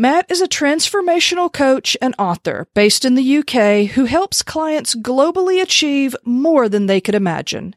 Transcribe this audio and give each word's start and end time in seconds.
Matt 0.00 0.30
is 0.30 0.40
a 0.40 0.46
transformational 0.46 1.52
coach 1.52 1.96
and 2.00 2.14
author 2.20 2.68
based 2.72 3.04
in 3.04 3.16
the 3.16 3.38
UK 3.38 3.90
who 3.90 4.04
helps 4.04 4.44
clients 4.44 4.94
globally 4.94 5.60
achieve 5.60 6.14
more 6.24 6.68
than 6.68 6.86
they 6.86 7.00
could 7.00 7.16
imagine. 7.16 7.74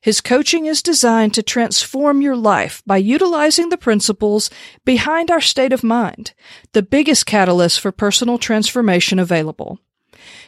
His 0.00 0.22
coaching 0.22 0.64
is 0.64 0.80
designed 0.80 1.34
to 1.34 1.42
transform 1.42 2.22
your 2.22 2.34
life 2.34 2.82
by 2.86 2.96
utilizing 2.96 3.68
the 3.68 3.76
principles 3.76 4.48
behind 4.86 5.30
our 5.30 5.42
state 5.42 5.74
of 5.74 5.84
mind, 5.84 6.32
the 6.72 6.82
biggest 6.82 7.26
catalyst 7.26 7.78
for 7.78 7.92
personal 7.92 8.38
transformation 8.38 9.18
available. 9.18 9.78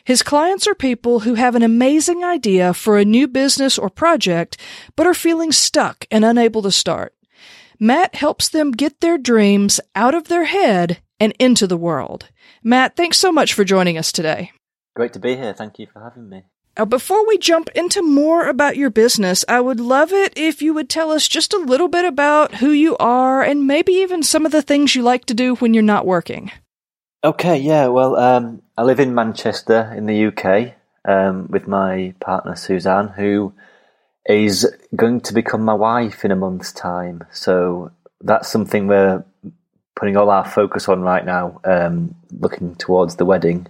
His 0.05 0.23
clients 0.23 0.67
are 0.67 0.75
people 0.75 1.21
who 1.21 1.35
have 1.35 1.55
an 1.55 1.63
amazing 1.63 2.25
idea 2.25 2.73
for 2.73 2.97
a 2.97 3.05
new 3.05 3.29
business 3.29 3.77
or 3.77 3.91
project, 3.91 4.57
but 4.97 5.07
are 5.07 5.13
feeling 5.13 5.53
stuck 5.53 6.07
and 6.11 6.25
unable 6.25 6.63
to 6.63 6.73
start. 6.73 7.15
Matt 7.83 8.15
helps 8.15 8.49
them 8.49 8.71
get 8.71 9.01
their 9.01 9.19
dreams 9.19 9.81
out 9.97 10.15
of 10.15 10.29
their 10.29 10.45
head 10.45 11.03
and 11.19 11.35
into 11.41 11.67
the 11.67 11.77
world. 11.77 12.29
Matt, 12.63 12.95
thanks 12.95 13.19
so 13.19 13.33
much 13.33 13.55
for 13.55 13.65
joining 13.65 13.99
us 13.99 14.13
today. 14.13 14.53
Great 14.95 15.13
to 15.15 15.19
be 15.19 15.35
here. 15.35 15.53
Thank 15.53 15.81
you 15.81 15.89
for 15.93 16.01
having 16.01 16.29
me. 16.29 16.45
Now, 16.79 16.85
before 16.85 17.27
we 17.27 17.39
jump 17.39 17.71
into 17.75 18.01
more 18.01 18.47
about 18.47 18.77
your 18.77 18.89
business, 18.89 19.45
I 19.49 19.61
would 19.61 19.81
love 19.81 20.13
it 20.13 20.33
if 20.37 20.63
you 20.63 20.73
would 20.75 20.89
tell 20.89 21.11
us 21.11 21.27
just 21.27 21.53
a 21.53 21.59
little 21.59 21.89
bit 21.89 22.05
about 22.05 22.55
who 22.55 22.71
you 22.71 22.97
are 22.99 23.43
and 23.43 23.67
maybe 23.67 23.95
even 23.95 24.23
some 24.23 24.47
of 24.47 24.53
the 24.53 24.63
things 24.63 24.95
you 24.95 25.03
like 25.03 25.25
to 25.25 25.35
do 25.35 25.57
when 25.57 25.75
you're 25.75 25.83
not 25.83 26.07
working. 26.07 26.53
Okay, 27.25 27.59
yeah, 27.59 27.89
well, 27.89 28.15
um, 28.15 28.63
I 28.79 28.85
live 28.85 29.01
in 29.01 29.13
Manchester 29.13 29.93
in 29.97 30.07
the 30.07 30.27
UK 30.27 30.75
um, 31.05 31.49
with 31.51 31.67
my 31.67 32.15
partner 32.21 32.55
Suzanne, 32.55 33.09
who 33.09 33.53
is 34.25 34.72
going 34.95 35.21
to 35.23 35.35
become 35.35 35.63
my 35.63 35.75
wife 35.75 36.25
in 36.25 36.31
a 36.31 36.37
month's 36.37 36.73
time. 36.73 37.25
So 37.33 37.93
that's 38.21 38.49
something 38.49 38.87
we're 38.87 39.25
putting 39.95 40.17
all 40.17 40.31
our 40.31 40.45
focus 40.45 40.89
on 40.89 41.03
right 41.03 41.25
now, 41.25 41.61
um, 41.65 42.15
looking 42.31 42.75
towards 42.75 43.17
the 43.17 43.25
wedding 43.25 43.67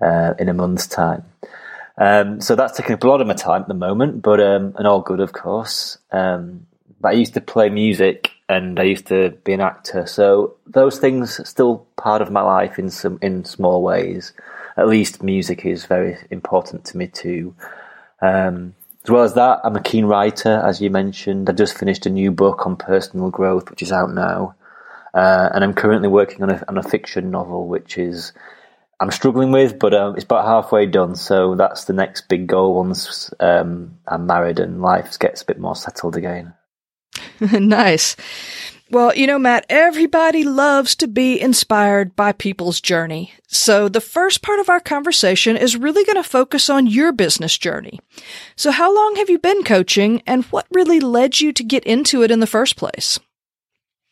uh, 0.00 0.34
in 0.38 0.48
a 0.48 0.54
month's 0.54 0.86
time. 0.86 1.24
Um, 1.98 2.40
so 2.40 2.54
that's 2.54 2.76
taking 2.76 2.94
up 2.94 3.04
a 3.04 3.08
lot 3.08 3.20
of 3.20 3.26
my 3.26 3.34
time 3.34 3.62
at 3.62 3.68
the 3.68 3.74
moment, 3.74 4.22
but 4.22 4.40
um, 4.40 4.74
and 4.76 4.86
all 4.86 5.00
good, 5.00 5.20
of 5.20 5.32
course. 5.32 5.98
Um, 6.12 6.66
but 7.00 7.08
I 7.08 7.12
used 7.12 7.34
to 7.34 7.40
play 7.40 7.68
music 7.68 8.32
and 8.48 8.78
I 8.78 8.84
used 8.84 9.06
to 9.08 9.30
be 9.44 9.52
an 9.52 9.60
actor, 9.60 10.06
so 10.06 10.56
those 10.66 10.98
things 10.98 11.40
are 11.40 11.44
still 11.44 11.86
part 11.96 12.22
of 12.22 12.30
my 12.30 12.42
life 12.42 12.78
in 12.78 12.90
some 12.90 13.18
in 13.22 13.44
small 13.44 13.82
ways. 13.82 14.32
At 14.76 14.88
least 14.88 15.22
music 15.22 15.64
is 15.64 15.86
very 15.86 16.18
important 16.30 16.84
to 16.86 16.96
me 16.96 17.08
too. 17.08 17.54
Um, 18.20 18.74
as 19.06 19.10
well 19.10 19.22
as 19.22 19.34
that, 19.34 19.60
I'm 19.62 19.76
a 19.76 19.80
keen 19.80 20.04
writer, 20.06 20.60
as 20.64 20.80
you 20.80 20.90
mentioned. 20.90 21.48
I 21.48 21.52
just 21.52 21.78
finished 21.78 22.06
a 22.06 22.10
new 22.10 22.32
book 22.32 22.66
on 22.66 22.74
personal 22.74 23.30
growth, 23.30 23.70
which 23.70 23.80
is 23.80 23.92
out 23.92 24.12
now. 24.12 24.56
Uh, 25.14 25.48
and 25.54 25.62
I'm 25.62 25.74
currently 25.74 26.08
working 26.08 26.42
on 26.42 26.50
a, 26.50 26.64
on 26.66 26.76
a 26.76 26.82
fiction 26.82 27.30
novel, 27.30 27.68
which 27.68 27.98
is 27.98 28.32
I'm 28.98 29.12
struggling 29.12 29.52
with, 29.52 29.78
but 29.78 29.94
um, 29.94 30.16
it's 30.16 30.24
about 30.24 30.44
halfway 30.44 30.86
done. 30.86 31.14
So 31.14 31.54
that's 31.54 31.84
the 31.84 31.92
next 31.92 32.28
big 32.28 32.48
goal 32.48 32.74
once 32.74 33.32
um, 33.38 33.96
I'm 34.08 34.26
married 34.26 34.58
and 34.58 34.82
life 34.82 35.16
gets 35.20 35.42
a 35.42 35.46
bit 35.46 35.60
more 35.60 35.76
settled 35.76 36.16
again. 36.16 36.54
nice. 37.40 38.16
Well, 38.88 39.16
you 39.16 39.26
know, 39.26 39.38
Matt, 39.38 39.66
everybody 39.68 40.44
loves 40.44 40.94
to 40.96 41.08
be 41.08 41.40
inspired 41.40 42.14
by 42.14 42.30
people's 42.30 42.80
journey. 42.80 43.32
So 43.48 43.88
the 43.88 44.00
first 44.00 44.42
part 44.42 44.60
of 44.60 44.68
our 44.68 44.78
conversation 44.78 45.56
is 45.56 45.76
really 45.76 46.04
going 46.04 46.22
to 46.22 46.28
focus 46.28 46.70
on 46.70 46.86
your 46.86 47.10
business 47.10 47.58
journey. 47.58 47.98
So 48.54 48.70
how 48.70 48.94
long 48.94 49.16
have 49.16 49.28
you 49.28 49.38
been 49.38 49.64
coaching 49.64 50.22
and 50.24 50.44
what 50.46 50.66
really 50.70 51.00
led 51.00 51.40
you 51.40 51.52
to 51.52 51.64
get 51.64 51.84
into 51.84 52.22
it 52.22 52.30
in 52.30 52.38
the 52.38 52.46
first 52.46 52.76
place? 52.76 53.18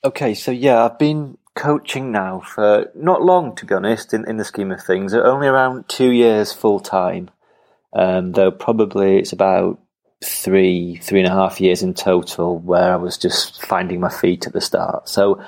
Okay, 0.02 0.34
so 0.34 0.50
yeah, 0.50 0.84
I've 0.84 0.98
been 0.98 1.38
coaching 1.54 2.10
now 2.10 2.40
for 2.40 2.90
not 2.96 3.22
long, 3.22 3.54
to 3.56 3.66
be 3.66 3.74
honest, 3.74 4.12
in, 4.12 4.28
in 4.28 4.38
the 4.38 4.44
scheme 4.44 4.72
of 4.72 4.82
things. 4.82 5.14
Only 5.14 5.46
around 5.46 5.88
two 5.88 6.10
years 6.10 6.52
full 6.52 6.80
time. 6.80 7.30
Um, 7.92 8.32
though 8.32 8.50
probably 8.50 9.18
it's 9.18 9.32
about 9.32 9.78
three, 10.24 10.96
three 10.96 11.20
and 11.20 11.28
a 11.28 11.34
half 11.34 11.60
years 11.60 11.82
in 11.82 11.94
total 11.94 12.58
where 12.58 12.92
I 12.92 12.96
was 12.96 13.18
just 13.18 13.64
finding 13.64 14.00
my 14.00 14.10
feet 14.10 14.46
at 14.46 14.52
the 14.52 14.60
start. 14.60 15.08
So 15.08 15.44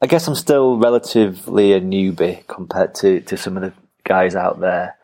I 0.00 0.06
guess 0.06 0.26
I'm 0.26 0.34
still 0.34 0.78
relatively 0.78 1.72
a 1.72 1.80
newbie 1.80 2.46
compared 2.46 2.94
to, 2.96 3.20
to 3.22 3.36
some 3.36 3.56
of 3.56 3.62
the 3.62 3.72
guys 4.04 4.34
out 4.34 4.60
there. 4.60 4.96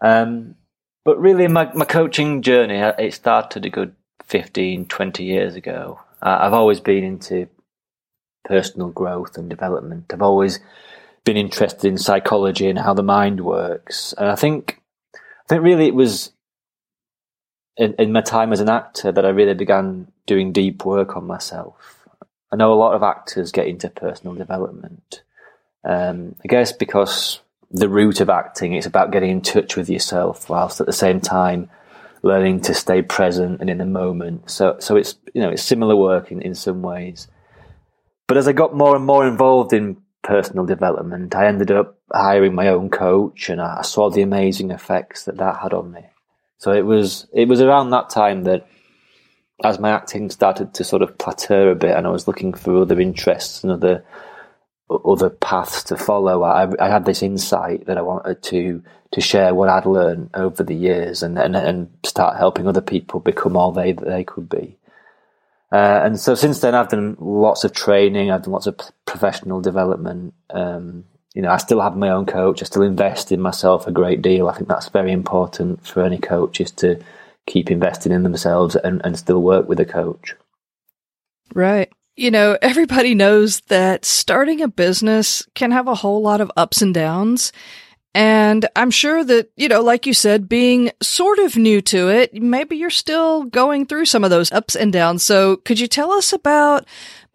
Um, 0.00 0.56
but 1.04 1.20
really, 1.20 1.46
my, 1.46 1.72
my 1.74 1.84
coaching 1.84 2.42
journey, 2.42 2.80
uh, 2.80 2.92
it 2.98 3.14
started 3.14 3.64
a 3.64 3.70
good 3.70 3.94
15, 4.24 4.86
20 4.86 5.24
years 5.24 5.54
ago. 5.54 6.00
Uh, 6.20 6.38
I've 6.40 6.52
always 6.52 6.80
been 6.80 7.04
into 7.04 7.48
personal 8.44 8.88
growth 8.88 9.38
and 9.38 9.48
development. 9.48 10.12
I've 10.12 10.22
always 10.22 10.58
been 11.24 11.36
interested 11.36 11.86
in 11.86 11.98
psychology 11.98 12.68
and 12.68 12.78
how 12.78 12.94
the 12.94 13.02
mind 13.02 13.44
works. 13.44 14.14
And 14.16 14.28
I 14.28 14.36
think, 14.36 14.80
I 15.14 15.48
think 15.48 15.62
really 15.62 15.86
it 15.86 15.94
was 15.94 16.32
in, 17.76 17.94
in 17.98 18.12
my 18.12 18.22
time 18.22 18.52
as 18.52 18.60
an 18.60 18.68
actor 18.68 19.12
that 19.12 19.24
I 19.24 19.30
really 19.30 19.54
began 19.54 20.08
doing 20.26 20.52
deep 20.52 20.84
work 20.84 21.16
on 21.16 21.26
myself. 21.26 22.06
I 22.52 22.56
know 22.56 22.72
a 22.72 22.74
lot 22.74 22.94
of 22.94 23.02
actors 23.02 23.52
get 23.52 23.66
into 23.66 23.88
personal 23.88 24.34
development. 24.34 25.22
Um, 25.84 26.36
I 26.44 26.48
guess 26.48 26.72
because 26.72 27.40
the 27.70 27.88
root 27.88 28.20
of 28.20 28.30
acting 28.30 28.74
is 28.74 28.86
about 28.86 29.10
getting 29.10 29.30
in 29.30 29.40
touch 29.40 29.76
with 29.76 29.88
yourself, 29.88 30.48
whilst 30.48 30.80
at 30.80 30.86
the 30.86 30.92
same 30.92 31.20
time 31.20 31.68
learning 32.22 32.60
to 32.60 32.74
stay 32.74 33.02
present 33.02 33.60
and 33.60 33.70
in 33.70 33.78
the 33.78 33.86
moment. 33.86 34.50
So, 34.50 34.76
so 34.78 34.96
it's 34.96 35.16
you 35.34 35.40
know 35.40 35.50
it's 35.50 35.62
similar 35.62 35.96
work 35.96 36.30
in, 36.30 36.40
in 36.42 36.54
some 36.54 36.82
ways. 36.82 37.28
But 38.26 38.36
as 38.36 38.48
I 38.48 38.52
got 38.52 38.74
more 38.74 38.96
and 38.96 39.04
more 39.04 39.26
involved 39.26 39.72
in 39.72 39.98
personal 40.22 40.66
development, 40.66 41.34
I 41.34 41.46
ended 41.46 41.70
up 41.70 41.98
hiring 42.12 42.54
my 42.54 42.68
own 42.68 42.90
coach, 42.90 43.48
and 43.48 43.60
I 43.60 43.82
saw 43.82 44.10
the 44.10 44.22
amazing 44.22 44.70
effects 44.70 45.24
that 45.24 45.36
that 45.36 45.58
had 45.62 45.72
on 45.72 45.92
me. 45.92 46.06
So 46.58 46.72
it 46.72 46.84
was 46.84 47.26
it 47.32 47.48
was 47.48 47.60
around 47.60 47.90
that 47.90 48.10
time 48.10 48.44
that 48.44 48.66
as 49.64 49.78
my 49.78 49.90
acting 49.90 50.30
started 50.30 50.74
to 50.74 50.84
sort 50.84 51.02
of 51.02 51.18
plateau 51.18 51.68
a 51.68 51.74
bit 51.74 51.96
and 51.96 52.06
I 52.06 52.10
was 52.10 52.28
looking 52.28 52.52
for 52.52 52.82
other 52.82 53.00
interests 53.00 53.62
and 53.62 53.72
other 53.72 54.04
other 55.04 55.30
paths 55.30 55.82
to 55.84 55.96
follow, 55.96 56.44
I, 56.44 56.68
I 56.78 56.88
had 56.88 57.06
this 57.06 57.22
insight 57.22 57.86
that 57.86 57.98
I 57.98 58.02
wanted 58.02 58.42
to 58.44 58.82
to 59.12 59.20
share 59.20 59.54
what 59.54 59.68
I'd 59.68 59.86
learned 59.86 60.30
over 60.34 60.62
the 60.62 60.74
years 60.74 61.22
and, 61.22 61.38
and, 61.38 61.56
and 61.56 61.88
start 62.04 62.36
helping 62.36 62.66
other 62.66 62.80
people 62.80 63.20
become 63.20 63.56
all 63.56 63.72
they 63.72 63.92
they 63.92 64.24
could 64.24 64.48
be. 64.48 64.78
Uh, 65.72 66.00
and 66.04 66.20
so 66.20 66.34
since 66.34 66.60
then, 66.60 66.74
I've 66.74 66.88
done 66.88 67.16
lots 67.18 67.64
of 67.64 67.72
training. 67.72 68.30
I've 68.30 68.42
done 68.42 68.52
lots 68.52 68.66
of 68.66 68.78
professional 69.04 69.60
development. 69.60 70.34
Um, 70.50 71.04
you 71.36 71.42
know, 71.42 71.50
I 71.50 71.58
still 71.58 71.82
have 71.82 71.94
my 71.98 72.08
own 72.08 72.24
coach. 72.24 72.62
I 72.62 72.64
still 72.64 72.80
invest 72.80 73.30
in 73.30 73.42
myself 73.42 73.86
a 73.86 73.92
great 73.92 74.22
deal. 74.22 74.48
I 74.48 74.54
think 74.54 74.68
that's 74.68 74.88
very 74.88 75.12
important 75.12 75.86
for 75.86 76.02
any 76.02 76.16
coach 76.16 76.62
is 76.62 76.70
to 76.72 76.98
keep 77.46 77.70
investing 77.70 78.10
in 78.10 78.22
themselves 78.22 78.74
and, 78.74 79.02
and 79.04 79.18
still 79.18 79.42
work 79.42 79.68
with 79.68 79.78
a 79.78 79.84
coach. 79.84 80.34
Right. 81.54 81.92
You 82.16 82.30
know, 82.30 82.56
everybody 82.62 83.14
knows 83.14 83.60
that 83.68 84.06
starting 84.06 84.62
a 84.62 84.68
business 84.68 85.46
can 85.54 85.72
have 85.72 85.88
a 85.88 85.94
whole 85.94 86.22
lot 86.22 86.40
of 86.40 86.50
ups 86.56 86.80
and 86.80 86.94
downs. 86.94 87.52
And 88.14 88.66
I'm 88.74 88.90
sure 88.90 89.22
that, 89.22 89.50
you 89.56 89.68
know, 89.68 89.82
like 89.82 90.06
you 90.06 90.14
said, 90.14 90.48
being 90.48 90.90
sort 91.02 91.38
of 91.38 91.54
new 91.54 91.82
to 91.82 92.08
it, 92.08 92.32
maybe 92.32 92.78
you're 92.78 92.88
still 92.88 93.44
going 93.44 93.84
through 93.84 94.06
some 94.06 94.24
of 94.24 94.30
those 94.30 94.50
ups 94.52 94.74
and 94.74 94.90
downs. 94.90 95.22
So 95.22 95.56
could 95.56 95.78
you 95.78 95.86
tell 95.86 96.12
us 96.12 96.32
about 96.32 96.86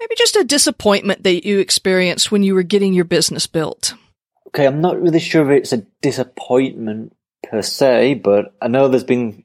maybe 0.01 0.15
just 0.18 0.36
a 0.36 0.44
disappointment 0.44 1.24
that 1.24 1.45
you 1.45 1.59
experienced 1.59 2.31
when 2.31 2.42
you 2.42 2.56
were 2.56 2.63
getting 2.63 2.94
your 2.94 3.06
business 3.06 3.45
built? 3.45 3.94
Okay, 4.48 4.65
I'm 4.65 4.81
not 4.81 5.00
really 5.00 5.19
sure 5.19 5.50
if 5.51 5.62
it's 5.62 5.74
a 5.74 5.86
disappointment 6.01 7.15
per 7.44 7.62
se, 7.62 8.15
but 8.15 8.53
I 8.62 8.68
know 8.68 8.88
there's 8.88 9.03
been 9.03 9.44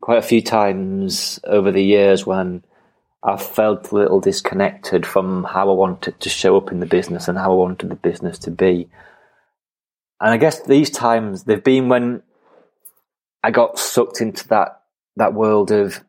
quite 0.00 0.18
a 0.18 0.22
few 0.22 0.42
times 0.42 1.40
over 1.44 1.72
the 1.72 1.82
years 1.82 2.24
when 2.24 2.62
I've 3.22 3.42
felt 3.42 3.90
a 3.90 3.94
little 3.94 4.20
disconnected 4.20 5.04
from 5.04 5.44
how 5.44 5.68
I 5.68 5.74
wanted 5.74 6.20
to 6.20 6.28
show 6.28 6.56
up 6.56 6.70
in 6.70 6.80
the 6.80 6.86
business 6.86 7.26
and 7.26 7.36
how 7.36 7.50
I 7.52 7.56
wanted 7.56 7.90
the 7.90 7.96
business 7.96 8.38
to 8.40 8.50
be. 8.50 8.88
And 10.20 10.30
I 10.30 10.36
guess 10.36 10.62
these 10.62 10.90
times 10.90 11.44
they've 11.44 11.62
been 11.62 11.88
when 11.88 12.22
I 13.42 13.50
got 13.50 13.78
sucked 13.78 14.20
into 14.20 14.46
that 14.48 14.82
that 15.16 15.34
world 15.34 15.72
of 15.72 16.02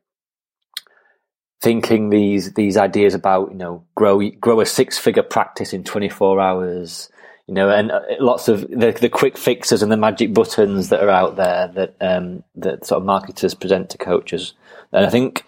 thinking 1.62 2.10
these 2.10 2.54
these 2.54 2.78
ideas 2.78 3.13
about 3.13 3.52
you 3.52 3.58
know 3.58 3.84
grow 3.96 4.30
grow 4.31 4.62
a 4.62 4.66
six 4.66 4.98
figure 4.98 5.24
practice 5.24 5.74
in 5.74 5.84
24 5.84 6.40
hours 6.40 7.10
you 7.52 7.56
know, 7.56 7.69
and 7.69 7.92
uh, 7.92 8.00
lots 8.22 8.48
of 8.48 8.62
the, 8.62 8.98
the 8.98 9.10
quick 9.10 9.38
fixes 9.38 9.84
and 9.84 9.92
the 9.92 9.98
magic 9.98 10.34
buttons 10.34 10.88
that 10.88 11.04
are 11.04 11.10
out 11.10 11.36
there 11.36 11.68
that 11.68 11.96
um, 12.00 12.46
that 12.56 12.86
sort 12.86 13.02
of 13.02 13.06
marketers 13.06 13.54
present 13.54 13.90
to 13.90 13.98
coaches. 13.98 14.54
And 14.94 15.06
I 15.06 15.10
think 15.10 15.44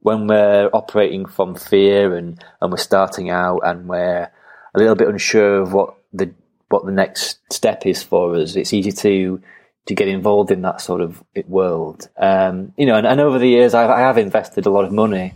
when 0.00 0.26
we're 0.26 0.68
operating 0.74 1.24
from 1.24 1.54
fear 1.54 2.14
and, 2.14 2.44
and 2.60 2.70
we're 2.70 2.76
starting 2.76 3.30
out 3.30 3.60
and 3.64 3.88
we're 3.88 4.30
a 4.74 4.78
little 4.78 4.94
bit 4.94 5.08
unsure 5.08 5.62
of 5.62 5.72
what 5.72 5.94
the 6.12 6.30
what 6.68 6.84
the 6.84 6.92
next 6.92 7.38
step 7.50 7.86
is 7.86 8.02
for 8.02 8.36
us, 8.36 8.54
it's 8.54 8.74
easy 8.74 8.92
to 8.92 9.40
to 9.86 9.94
get 9.94 10.08
involved 10.08 10.50
in 10.50 10.60
that 10.60 10.82
sort 10.82 11.00
of 11.00 11.24
world. 11.46 12.08
Um, 12.18 12.74
you 12.76 12.84
know, 12.84 12.96
and, 12.96 13.06
and, 13.06 13.20
over 13.20 13.38
the 13.38 13.48
years, 13.48 13.72
I've, 13.72 13.88
I 13.88 14.00
have 14.00 14.18
invested 14.18 14.66
a 14.66 14.70
lot 14.70 14.84
of 14.84 14.92
money, 14.92 15.32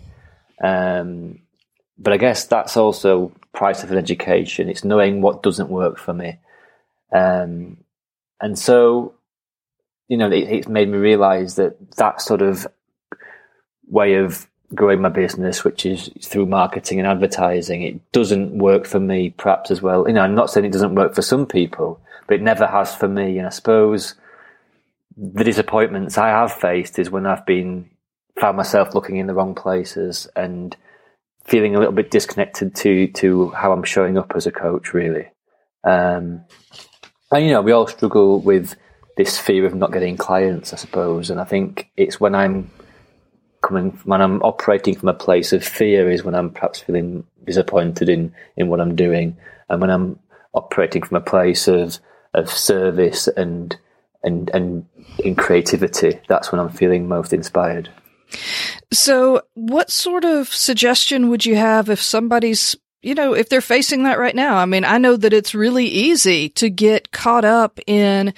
um, 0.61 1.41
but 1.99 2.12
I 2.12 2.17
guess 2.17 2.45
that's 2.45 2.77
also 2.77 3.33
price 3.53 3.83
of 3.83 3.91
an 3.91 3.99
education. 3.99 4.69
It's 4.69 4.85
knowing 4.85 5.21
what 5.21 5.43
doesn't 5.43 5.69
work 5.69 5.99
for 5.99 6.15
me, 6.15 6.39
um, 7.12 7.79
and 8.41 8.59
so 8.59 9.15
you 10.11 10.17
know, 10.17 10.31
it, 10.31 10.49
it's 10.49 10.69
made 10.69 10.89
me 10.89 10.99
realise 10.99 11.55
that 11.55 11.93
that 11.93 12.21
sort 12.21 12.43
of 12.43 12.67
way 13.87 14.15
of 14.15 14.47
growing 14.75 15.01
my 15.01 15.09
business, 15.09 15.65
which 15.65 15.87
is 15.87 16.11
through 16.21 16.47
marketing 16.47 16.99
and 16.99 17.09
advertising, 17.09 17.83
it 17.83 18.13
doesn't 18.13 18.59
work 18.59 18.87
for 18.87 18.99
me 18.99 19.31
perhaps 19.31 19.71
as 19.71 19.81
well. 19.81 20.06
You 20.06 20.15
know, 20.15 20.23
I'm 20.23 20.35
not 20.35 20.51
saying 20.51 20.67
it 20.67 20.73
doesn't 20.73 20.97
work 20.97 21.15
for 21.15 21.23
some 21.23 21.47
people, 21.47 22.01
but 22.27 22.35
it 22.35 22.43
never 22.43 22.67
has 22.67 22.95
for 22.95 23.06
me. 23.06 23.39
And 23.39 23.47
I 23.47 23.51
suppose 23.51 24.15
the 25.17 25.45
disappointments 25.45 26.19
I 26.19 26.29
have 26.29 26.53
faced 26.53 26.99
is 26.99 27.09
when 27.09 27.25
I've 27.25 27.47
been 27.47 27.89
found 28.41 28.57
myself 28.57 28.95
looking 28.95 29.17
in 29.17 29.27
the 29.27 29.35
wrong 29.35 29.55
places 29.55 30.29
and 30.35 30.77
feeling 31.45 31.75
a 31.75 31.79
little 31.79 31.93
bit 31.93 32.11
disconnected 32.11 32.75
to 32.77 33.09
to 33.09 33.51
how 33.51 33.73
I'm 33.73 33.85
showing 33.85 34.17
up 34.19 34.33
as 34.35 34.47
a 34.47 34.53
coach, 34.53 34.95
really. 34.95 35.27
Um, 35.85 36.45
and 37.33 37.45
you 37.45 37.51
know, 37.51 37.63
we 37.63 37.73
all 37.73 37.87
struggle 37.87 38.41
with 38.41 38.77
this 39.17 39.39
fear 39.39 39.67
of 39.67 39.75
not 39.75 39.93
getting 39.93 40.17
clients, 40.17 40.73
I 40.73 40.77
suppose. 40.77 41.31
And 41.31 41.41
I 41.41 41.45
think 41.45 41.91
it's 41.97 42.21
when 42.21 42.35
I'm 42.35 42.71
coming 43.63 43.99
when 44.05 44.23
I'm 44.23 44.43
operating 44.43 44.97
from 44.97 45.09
a 45.09 45.15
place 45.15 45.53
of 45.53 45.65
fear 45.65 46.11
is 46.11 46.25
when 46.25 46.35
I'm 46.35 46.51
perhaps 46.51 46.81
feeling 46.81 47.25
disappointed 47.45 48.09
in 48.09 48.33
in 48.57 48.69
what 48.69 48.81
I'm 48.81 48.97
doing, 48.97 49.37
and 49.69 49.81
when 49.81 49.91
I'm 49.91 50.19
operating 50.55 51.03
from 51.03 51.17
a 51.17 51.21
place 51.21 51.69
of 51.69 51.99
of 52.35 52.51
service 52.51 53.29
and 53.29 53.77
and 54.23 54.51
and 54.51 54.87
in 55.19 55.35
creativity, 55.35 56.21
that's 56.29 56.53
when 56.53 56.61
I'm 56.61 56.71
feeling 56.71 57.09
most 57.09 57.33
inspired. 57.33 57.91
So, 58.93 59.43
what 59.55 59.91
sort 59.91 60.25
of 60.25 60.53
suggestion 60.53 61.29
would 61.31 61.47
you 61.47 61.56
have 61.56 61.88
if 61.88 62.03
somebody's 62.03 62.77
you 63.03 63.15
know, 63.15 63.32
if 63.32 63.49
they're 63.49 63.62
facing 63.62 64.03
that 64.03 64.19
right 64.19 64.35
now, 64.35 64.56
I 64.56 64.67
mean, 64.67 64.85
I 64.85 64.99
know 64.99 65.17
that 65.17 65.32
it's 65.32 65.55
really 65.55 65.87
easy 65.87 66.50
to 66.50 66.69
get 66.69 67.12
caught 67.12 67.47
up 67.47 67.81
in 67.87 68.35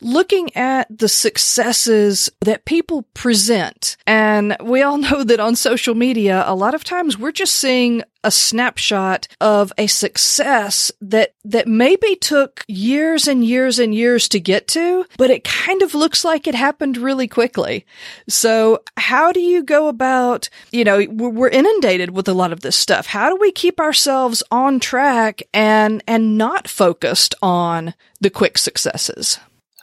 looking 0.00 0.54
at 0.54 0.86
the 0.96 1.08
successes 1.08 2.30
that 2.42 2.66
people 2.66 3.02
present. 3.14 3.96
And 4.06 4.56
we 4.62 4.82
all 4.82 4.98
know 4.98 5.24
that 5.24 5.40
on 5.40 5.56
social 5.56 5.94
media, 5.94 6.44
a 6.46 6.54
lot 6.54 6.74
of 6.74 6.84
times 6.84 7.18
we're 7.18 7.32
just 7.32 7.56
seeing 7.56 8.02
a 8.24 8.30
snapshot 8.30 9.28
of 9.40 9.72
a 9.78 9.86
success 9.86 10.90
that, 11.00 11.34
that 11.44 11.68
maybe 11.68 12.16
took 12.16 12.64
years 12.66 13.28
and 13.28 13.44
years 13.44 13.78
and 13.78 13.94
years 13.94 14.28
to 14.28 14.40
get 14.40 14.66
to, 14.68 15.04
but 15.16 15.30
it 15.30 15.44
kind 15.44 15.82
of 15.82 15.94
looks 15.94 16.24
like 16.24 16.46
it 16.46 16.54
happened 16.54 16.96
really 16.96 17.28
quickly. 17.28 17.86
So 18.28 18.82
how 18.96 19.30
do 19.30 19.40
you 19.40 19.62
go 19.62 19.88
about, 19.88 20.48
you 20.72 20.84
know, 20.84 21.06
we're 21.10 21.48
inundated 21.48 22.10
with 22.10 22.28
a 22.28 22.34
lot 22.34 22.52
of 22.52 22.60
this 22.60 22.76
stuff. 22.76 23.06
How 23.06 23.28
do 23.28 23.36
we 23.36 23.52
keep 23.52 23.78
ourselves 23.78 24.42
on 24.50 24.80
track 24.80 25.42
and, 25.52 26.02
and 26.08 26.36
not 26.36 26.66
focused 26.66 27.34
on 27.42 27.94
the 28.20 28.30
quick 28.30 28.58
successes? 28.58 29.38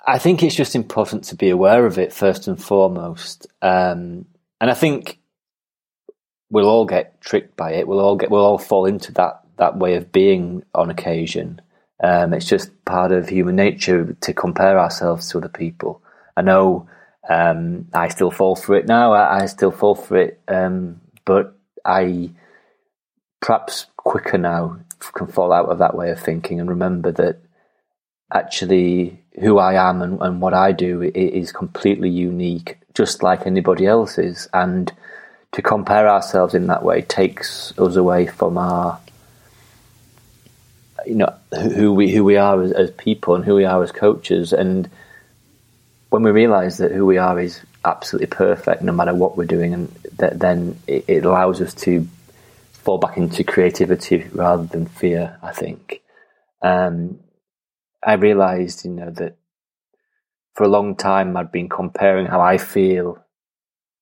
I 0.05 0.17
think 0.17 0.41
it's 0.41 0.55
just 0.55 0.75
important 0.75 1.25
to 1.25 1.35
be 1.35 1.49
aware 1.49 1.85
of 1.85 1.99
it 1.99 2.11
first 2.11 2.47
and 2.47 2.61
foremost. 2.61 3.45
Um, 3.61 4.25
and 4.59 4.69
I 4.69 4.73
think 4.73 5.19
we'll 6.51 6.69
all 6.69 6.86
get 6.86 7.19
tricked 7.21 7.56
by 7.57 7.74
it. 7.74 7.88
We'll 7.88 8.00
all 8.00 8.15
get, 8.15 8.30
we'll 8.30 8.45
all 8.45 8.59
fall 8.59 8.86
into 8.86 9.12
that, 9.13 9.42
that 9.57 9.77
way 9.77 9.95
of 9.95 10.12
being 10.12 10.63
on 10.75 10.92
occasion. 10.92 11.62
Um, 12.03 12.33
it's 12.33 12.48
just 12.48 12.86
part 12.86 13.12
of 13.12 13.30
human 13.30 13.56
nature 13.56 14.15
to 14.21 14.33
compare 14.33 14.77
ourselves 14.77 15.30
to 15.30 15.38
other 15.38 15.50
people. 15.50 16.01
I 16.36 16.42
know, 16.42 16.88
um, 17.30 17.88
I 17.94 18.09
still 18.09 18.31
fall 18.31 18.56
for 18.56 18.75
it 18.75 18.88
now. 18.88 19.13
I, 19.13 19.44
I 19.44 19.45
still 19.45 19.71
fall 19.71 19.95
for 19.95 20.18
it. 20.18 20.39
Um, 20.48 21.00
but 21.25 21.57
I 21.86 22.31
perhaps 23.39 23.88
quicker 23.98 24.38
now 24.38 24.80
can 25.13 25.27
fall 25.27 25.51
out 25.51 25.69
of 25.69 25.80
that 25.80 25.95
way 25.95 26.12
of 26.12 26.19
thinking 26.19 26.59
and 26.59 26.69
remember 26.69 27.12
that 27.12 27.39
actually 28.33 29.19
who 29.39 29.57
I 29.57 29.89
am 29.89 30.01
and, 30.01 30.21
and 30.21 30.42
what 30.42 30.53
I 30.53 30.71
do 30.71 31.01
is 31.01 31.51
completely 31.51 32.09
unique, 32.09 32.77
just 32.94 33.24
like 33.24 33.48
anybody 33.48 33.86
else's. 33.86 34.48
And 34.53 34.92
to 35.53 35.62
compare 35.62 36.07
ourselves 36.07 36.53
in 36.53 36.68
that 36.68 36.83
way 36.83 37.01
takes 37.01 37.77
us 37.77 37.95
away 37.95 38.25
from 38.25 38.57
our, 38.57 39.00
you 41.06 41.15
know, 41.15 41.33
who 41.53 41.94
we 41.94 42.12
who 42.12 42.24
we 42.24 42.38
are 42.38 42.62
as, 42.62 42.71
as 42.71 42.92
people 42.92 43.36
and 43.36 43.44
who 43.44 43.56
we 43.56 43.65
are 43.65 43.83
as 43.83 43.92
coaches. 43.92 44.53
And 44.53 44.89
when 46.09 46.24
we 46.24 46.31
realise 46.31 46.77
that 46.77 46.92
who 46.92 47.06
we 47.06 47.18
are 47.18 47.39
is 47.39 47.62
absolutely 47.83 48.27
perfect, 48.27 48.81
no 48.81 48.94
matter 48.94 49.13
what 49.13 49.36
we're 49.38 49.45
doing, 49.45 49.74
and 49.74 49.88
that 50.18 50.39
then 50.39 50.80
it, 50.88 51.06
it 51.07 51.25
allows 51.25 51.62
us 51.62 51.74
to 51.74 52.07
fall 52.71 52.98
back 52.98 53.18
into 53.18 53.44
creativity 53.44 54.30
rather 54.33 54.63
than 54.63 54.86
fear. 54.86 55.38
I 55.44 55.51
think. 55.51 56.01
Um, 56.62 57.19
I 58.03 58.13
realized, 58.13 58.86
you 58.86 58.92
know, 58.92 59.12
that 59.12 59.38
for 60.56 60.63
a 60.63 60.69
long 60.69 60.95
time 60.95 61.36
I'd 61.36 61.51
been 61.51 61.69
comparing 61.69 62.25
how 62.25 62.42
I 62.42 62.57
feel 62.57 63.24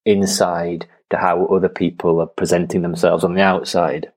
inside 0.05 0.87
to 1.09 1.17
how 1.17 1.45
other 1.47 1.69
people 1.69 2.19
are 2.21 2.27
presenting 2.27 2.81
themselves 2.81 3.23
on 3.23 3.33
the 3.33 3.41
outside. 3.41 4.11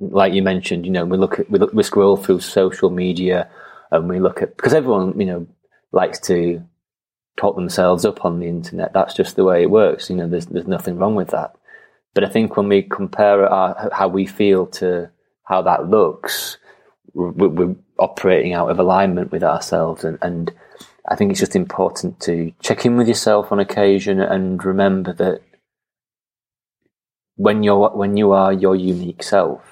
Like 0.00 0.32
you 0.32 0.42
mentioned, 0.42 0.86
you 0.86 0.92
know, 0.92 1.04
we 1.04 1.16
look 1.16 1.38
at 1.40 1.50
we 1.50 1.58
look 1.58 1.72
we 1.72 1.82
scroll 1.82 2.16
through 2.16 2.40
social 2.40 2.90
media 2.90 3.48
and 3.90 4.08
we 4.08 4.18
look 4.18 4.42
at 4.42 4.56
because 4.56 4.74
everyone, 4.74 5.18
you 5.18 5.26
know, 5.26 5.46
likes 5.92 6.18
to 6.20 6.62
talk 7.36 7.56
themselves 7.56 8.04
up 8.04 8.24
on 8.24 8.40
the 8.40 8.48
internet. 8.48 8.92
That's 8.92 9.14
just 9.14 9.36
the 9.36 9.44
way 9.44 9.62
it 9.62 9.70
works. 9.70 10.10
You 10.10 10.16
know, 10.16 10.28
there's 10.28 10.46
there's 10.46 10.66
nothing 10.66 10.98
wrong 10.98 11.14
with 11.14 11.28
that. 11.28 11.54
But 12.14 12.24
I 12.24 12.28
think 12.28 12.56
when 12.56 12.68
we 12.68 12.82
compare 12.82 13.46
our, 13.46 13.90
how 13.92 14.08
we 14.08 14.24
feel 14.24 14.66
to 14.66 15.10
how 15.42 15.62
that 15.62 15.88
looks, 15.88 16.58
we're, 17.12 17.48
we're 17.48 17.76
operating 17.98 18.54
out 18.54 18.70
of 18.70 18.78
alignment 18.78 19.32
with 19.32 19.42
ourselves. 19.42 20.04
And, 20.04 20.18
and 20.22 20.52
I 21.08 21.16
think 21.16 21.30
it's 21.30 21.40
just 21.40 21.56
important 21.56 22.20
to 22.20 22.52
check 22.60 22.86
in 22.86 22.96
with 22.96 23.08
yourself 23.08 23.50
on 23.52 23.58
occasion 23.58 24.20
and 24.20 24.64
remember 24.64 25.12
that 25.14 25.42
when 27.36 27.62
you're 27.62 27.90
when 27.90 28.16
you 28.16 28.32
are 28.32 28.52
your 28.52 28.76
unique 28.76 29.22
self, 29.22 29.62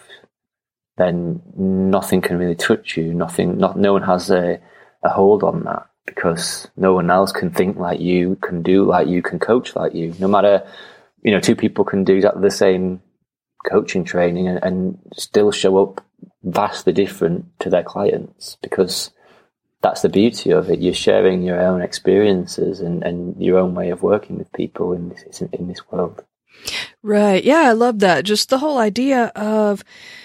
then 0.96 1.42
nothing 1.56 2.20
can 2.20 2.38
really 2.38 2.54
touch 2.54 2.96
you. 2.96 3.14
Nothing, 3.14 3.58
not 3.58 3.78
no 3.78 3.92
one 3.92 4.02
has 4.02 4.30
a, 4.30 4.60
a 5.02 5.08
hold 5.08 5.42
on 5.42 5.64
that 5.64 5.86
because 6.06 6.68
no 6.76 6.94
one 6.94 7.10
else 7.10 7.32
can 7.32 7.50
think 7.50 7.76
like 7.76 8.00
you, 8.00 8.36
can 8.36 8.62
do 8.62 8.84
like 8.84 9.08
you, 9.08 9.22
can 9.22 9.38
coach 9.38 9.76
like 9.76 9.94
you. 9.94 10.14
No 10.18 10.28
matter, 10.28 10.66
you 11.22 11.30
know, 11.30 11.40
two 11.40 11.56
people 11.56 11.84
can 11.84 12.04
do 12.04 12.16
exactly 12.16 12.42
the 12.42 12.50
same 12.50 13.00
coaching 13.68 14.04
training 14.04 14.48
and, 14.48 14.58
and 14.62 14.98
still 15.14 15.52
show 15.52 15.82
up 15.82 16.04
vastly 16.42 16.92
different 16.92 17.46
to 17.60 17.70
their 17.70 17.84
clients 17.84 18.56
because 18.60 19.10
that's 19.80 20.02
the 20.02 20.08
beauty 20.08 20.50
of 20.50 20.68
it. 20.70 20.80
You're 20.80 20.94
sharing 20.94 21.42
your 21.42 21.60
own 21.60 21.80
experiences 21.80 22.80
and, 22.80 23.02
and 23.02 23.40
your 23.40 23.58
own 23.58 23.74
way 23.74 23.90
of 23.90 24.02
working 24.02 24.38
with 24.38 24.52
people 24.52 24.92
in 24.92 25.08
this 25.08 25.40
in 25.40 25.68
this 25.68 25.88
world. 25.90 26.24
Right. 27.02 27.42
Yeah, 27.42 27.62
I 27.62 27.72
love 27.72 27.98
that. 28.00 28.24
Just 28.24 28.48
the 28.48 28.58
whole 28.58 28.78
idea 28.78 29.26
of 29.34 29.82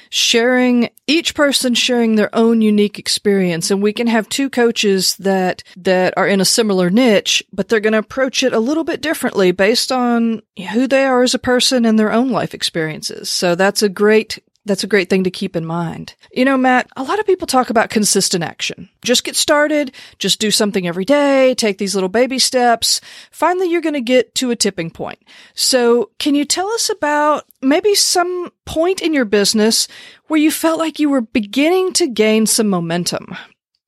sharing 0.09 0.89
each 1.05 1.35
person 1.35 1.73
sharing 1.73 2.15
their 2.15 2.33
own 2.33 2.61
unique 2.61 2.99
experience 2.99 3.69
and 3.71 3.81
we 3.81 3.91
can 3.91 4.07
have 4.07 4.27
two 4.29 4.49
coaches 4.49 5.15
that 5.17 5.63
that 5.75 6.13
are 6.17 6.27
in 6.27 6.39
a 6.41 6.45
similar 6.45 6.89
niche 6.89 7.43
but 7.51 7.67
they're 7.67 7.79
going 7.79 7.93
to 7.93 7.99
approach 7.99 8.43
it 8.43 8.53
a 8.53 8.59
little 8.59 8.83
bit 8.83 9.01
differently 9.01 9.51
based 9.51 9.91
on 9.91 10.41
who 10.71 10.87
they 10.87 11.03
are 11.03 11.23
as 11.23 11.33
a 11.33 11.39
person 11.39 11.85
and 11.85 11.99
their 11.99 12.11
own 12.11 12.29
life 12.29 12.53
experiences 12.53 13.29
so 13.29 13.55
that's 13.55 13.81
a 13.81 13.89
great 13.89 14.39
that's 14.67 14.83
a 14.83 14.87
great 14.87 15.09
thing 15.09 15.23
to 15.23 15.31
keep 15.31 15.55
in 15.55 15.65
mind. 15.65 16.15
You 16.31 16.45
know, 16.45 16.57
Matt, 16.57 16.87
a 16.95 17.03
lot 17.03 17.19
of 17.19 17.25
people 17.25 17.47
talk 17.47 17.69
about 17.69 17.89
consistent 17.89 18.43
action. 18.43 18.89
Just 19.03 19.23
get 19.23 19.35
started, 19.35 19.93
just 20.19 20.39
do 20.39 20.51
something 20.51 20.87
every 20.87 21.05
day, 21.05 21.55
take 21.55 21.77
these 21.77 21.95
little 21.95 22.09
baby 22.09 22.37
steps. 22.37 23.01
Finally, 23.31 23.71
you're 23.71 23.81
going 23.81 23.93
to 23.93 24.01
get 24.01 24.35
to 24.35 24.51
a 24.51 24.55
tipping 24.55 24.91
point. 24.91 25.19
So 25.53 26.11
can 26.19 26.35
you 26.35 26.45
tell 26.45 26.67
us 26.67 26.89
about 26.89 27.45
maybe 27.61 27.95
some 27.95 28.51
point 28.65 29.01
in 29.01 29.13
your 29.13 29.25
business 29.25 29.87
where 30.27 30.39
you 30.39 30.51
felt 30.51 30.79
like 30.79 30.99
you 30.99 31.09
were 31.09 31.21
beginning 31.21 31.93
to 31.93 32.07
gain 32.07 32.45
some 32.45 32.67
momentum? 32.67 33.35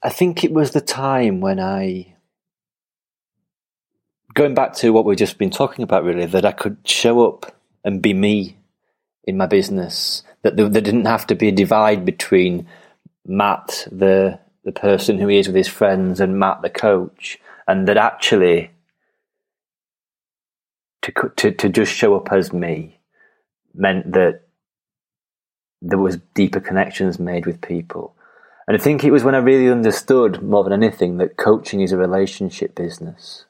I 0.02 0.10
think 0.10 0.44
it 0.44 0.52
was 0.52 0.72
the 0.72 0.82
time 0.82 1.42
when 1.42 1.60
I, 1.60 2.16
going 4.34 4.54
back 4.56 4.74
to 4.76 4.94
what 4.94 5.06
we've 5.06 5.18
just 5.18 5.38
been 5.38 5.50
talking 5.50 5.84
about 5.84 6.06
really, 6.06 6.26
that 6.26 6.46
I 6.46 6.54
could 6.54 6.78
show 6.86 7.28
up 7.28 7.56
and 7.84 8.02
be 8.02 8.14
me 8.14 8.58
in 9.26 9.38
my 9.38 9.46
business 9.46 10.24
that 10.42 10.56
there, 10.56 10.70
there, 10.70 10.82
didn't 10.82 11.06
have 11.06 11.28
to 11.28 11.36
be 11.36 11.50
a 11.50 11.52
divide 11.52 12.06
between 12.06 12.68
Matt, 13.26 13.88
the 13.92 14.40
the 14.64 14.72
person 14.72 15.18
who 15.18 15.28
he 15.28 15.40
is 15.40 15.48
with 15.48 15.56
his 15.56 15.68
friends 15.68 16.20
and 16.20 16.40
Matt 16.40 16.62
the 16.62 16.70
coach, 16.70 17.40
and 17.68 17.88
that 17.88 17.98
actually 17.98 18.72
to 21.02 21.12
to 21.38 21.52
to 21.52 21.70
just 21.70 21.94
show 21.94 22.16
up 22.16 22.32
as 22.32 22.54
me 22.54 23.00
meant 23.74 24.12
that 24.14 24.42
there 25.82 25.98
was 25.98 26.18
deeper 26.34 26.60
connections 26.60 27.20
made 27.20 27.46
with 27.46 27.62
people. 27.62 28.16
And 28.68 28.80
I 28.80 28.80
think 28.80 29.04
it 29.04 29.12
was 29.12 29.24
when 29.24 29.36
I 29.36 29.40
really 29.40 29.70
understood 29.70 30.44
more 30.44 30.64
than 30.64 30.74
anything 30.74 31.18
that 31.18 31.38
coaching 31.38 31.82
is 31.82 31.92
a 31.92 31.98
relationship 31.98 32.76
business. 32.76 33.46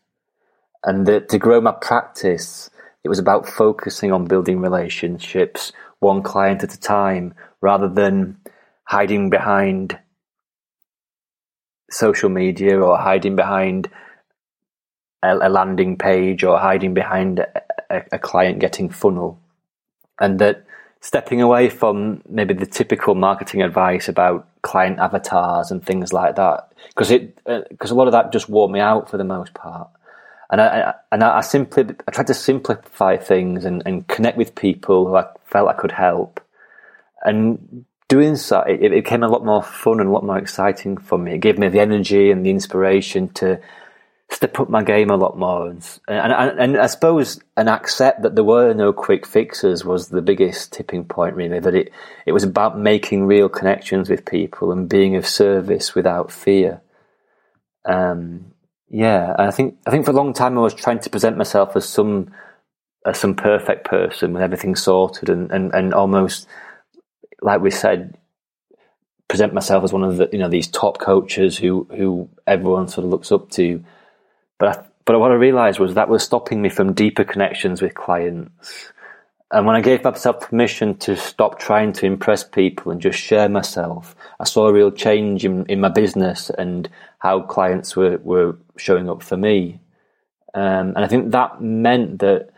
And 0.84 1.06
that 1.08 1.28
to 1.30 1.38
grow 1.38 1.60
my 1.60 1.74
practice, 1.74 2.70
it 3.04 3.10
was 3.10 3.20
about 3.20 3.48
focusing 3.48 4.14
on 4.14 4.26
building 4.26 4.62
relationships 4.62 5.74
one 6.00 6.22
client 6.24 6.64
at 6.64 6.74
a 6.74 6.80
time 6.80 7.34
rather 7.62 7.90
than 7.90 8.38
hiding 8.86 9.30
behind 9.30 10.00
social 11.92 12.30
media 12.30 12.80
or 12.80 12.98
hiding 12.98 13.36
behind 13.36 13.90
a, 15.24 15.48
a 15.48 15.50
landing 15.50 15.98
page 15.98 16.44
or 16.44 16.58
hiding 16.60 16.94
behind 16.94 17.40
a, 17.40 18.04
a 18.12 18.20
client 18.20 18.60
getting 18.60 18.90
funnel. 18.90 19.40
And 20.20 20.40
that 20.40 20.66
stepping 21.02 21.42
away 21.42 21.70
from 21.70 22.22
maybe 22.28 22.54
the 22.54 22.66
typical 22.66 23.16
marketing 23.16 23.62
advice 23.62 24.10
about 24.10 24.48
client 24.62 25.00
avatars 25.00 25.72
and 25.72 25.84
things 25.84 26.12
like 26.12 26.36
that, 26.36 26.74
because 26.90 27.12
it 27.12 27.36
because 27.70 27.92
uh, 27.92 27.96
a 27.96 27.98
lot 27.98 28.08
of 28.08 28.12
that 28.12 28.32
just 28.32 28.50
wore 28.50 28.70
me 28.70 28.80
out 28.80 29.10
for 29.10 29.18
the 29.18 29.24
most 29.24 29.54
part. 29.54 29.90
And 30.52 30.60
I, 30.60 30.94
and 31.12 31.24
I 31.24 31.42
simply 31.42 31.96
I 32.08 32.12
tried 32.12 32.28
to 32.28 32.34
simplify 32.34 33.18
things 33.18 33.66
and, 33.66 33.84
and 33.86 34.08
connect 34.08 34.38
with 34.38 34.56
people 34.56 35.08
who 35.08 35.16
I 35.16 35.28
felt 35.46 35.70
I 35.70 35.74
could 35.74 35.92
help. 35.92 36.42
And 37.24 37.86
doing 38.08 38.36
so, 38.36 38.62
it, 38.62 38.82
it 38.82 38.92
became 38.92 39.24
a 39.24 39.28
lot 39.28 39.46
more 39.46 39.62
fun 39.62 40.00
and 40.00 40.10
a 40.10 40.12
lot 40.12 40.26
more 40.26 40.38
exciting 40.38 40.98
for 40.98 41.18
me. 41.18 41.34
It 41.34 41.40
gave 41.40 41.60
me 41.60 41.70
the 41.70 41.80
energy 41.80 42.32
and 42.32 42.46
the 42.46 42.50
inspiration 42.50 43.30
to 43.36 43.62
step 44.32 44.60
up 44.60 44.70
my 44.70 44.84
game 44.84 45.10
a 45.10 45.16
lot 45.16 45.38
more 45.38 45.68
and, 45.68 46.00
and, 46.08 46.60
and 46.60 46.78
I 46.78 46.86
suppose 46.86 47.40
and 47.58 47.68
accept 47.68 48.22
that 48.22 48.36
there 48.36 48.44
were 48.44 48.74
no 48.74 48.94
quick 48.94 49.26
fixes 49.26 49.84
was 49.84 50.10
the 50.10 50.22
biggest 50.22 50.72
tipping 50.72 51.06
point 51.06 51.36
really 51.36 51.60
that 51.60 51.74
it 51.74 51.92
it 52.28 52.32
was 52.32 52.44
about 52.44 52.78
making 52.78 53.26
real 53.26 53.50
connections 53.50 54.08
with 54.08 54.26
people 54.26 54.72
and 54.72 54.88
being 54.88 55.16
of 55.16 55.26
service 55.28 55.96
without 55.96 56.32
fear 56.32 56.82
um, 57.86 58.54
yeah 58.90 59.36
I 59.38 59.52
think 59.52 59.78
I 59.86 59.92
think 59.92 60.06
for 60.06 60.12
a 60.12 60.16
long 60.16 60.34
time 60.34 60.58
I 60.58 60.62
was 60.62 60.74
trying 60.74 61.00
to 61.00 61.10
present 61.10 61.38
myself 61.38 61.76
as 61.76 61.88
some 61.88 62.32
as 63.06 63.18
some 63.20 63.36
perfect 63.36 63.86
person 63.86 64.34
with 64.34 64.42
everything 64.42 64.76
sorted 64.76 65.30
and, 65.30 65.52
and, 65.52 65.74
and 65.74 65.94
almost 65.94 66.48
like 67.42 67.62
we 67.62 67.72
said 67.72 68.18
present 69.28 69.54
myself 69.54 69.84
as 69.84 69.94
one 69.94 70.04
of 70.04 70.18
the 70.18 70.30
you 70.34 70.40
know 70.40 70.50
these 70.50 70.68
top 70.68 71.00
coaches 71.00 71.58
who 71.58 71.88
who 71.96 72.30
everyone 72.48 72.88
sort 72.88 73.06
of 73.06 73.12
looks 73.12 73.32
up 73.32 73.50
to 73.52 73.84
but 74.60 74.78
I, 74.78 74.84
but 75.06 75.20
what 75.20 75.32
I 75.32 75.36
realised 75.36 75.80
was 75.80 75.96
that 75.96 76.10
was 76.10 76.24
stopping 76.24 76.62
me 76.62 76.70
from 76.70 76.94
deeper 76.94 77.24
connections 77.24 77.82
with 77.82 77.96
clients. 77.96 78.92
And 79.52 79.66
when 79.66 79.76
I 79.76 79.82
gave 79.82 80.04
myself 80.04 80.42
permission 80.42 80.96
to 80.98 81.16
stop 81.16 81.60
trying 81.60 81.92
to 81.94 82.06
impress 82.06 82.44
people 82.44 82.92
and 82.92 83.02
just 83.02 83.20
share 83.20 83.50
myself, 83.50 84.16
I 84.40 84.44
saw 84.44 84.68
a 84.68 84.74
real 84.74 84.92
change 84.92 85.44
in, 85.44 85.66
in 85.66 85.80
my 85.80 85.90
business 85.90 86.52
and 86.52 86.88
how 87.18 87.42
clients 87.42 87.96
were, 87.96 88.18
were 88.18 88.58
showing 88.78 89.10
up 89.10 89.24
for 89.24 89.38
me. 89.38 89.80
Um, 90.54 90.90
and 90.96 91.00
I 91.00 91.08
think 91.08 91.32
that 91.32 91.62
meant 91.62 92.20
that 92.20 92.50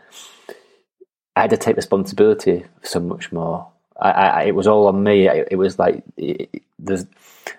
I 1.34 1.42
had 1.42 1.50
to 1.50 1.56
take 1.56 1.76
responsibility 1.76 2.64
so 2.82 3.00
much 3.00 3.32
more. 3.32 3.68
I, 3.98 4.10
I, 4.10 4.42
it 4.44 4.54
was 4.54 4.66
all 4.66 4.86
on 4.86 5.02
me. 5.02 5.28
It, 5.28 5.48
it 5.52 5.56
was 5.56 5.78
like, 5.78 6.02
it, 6.18 6.62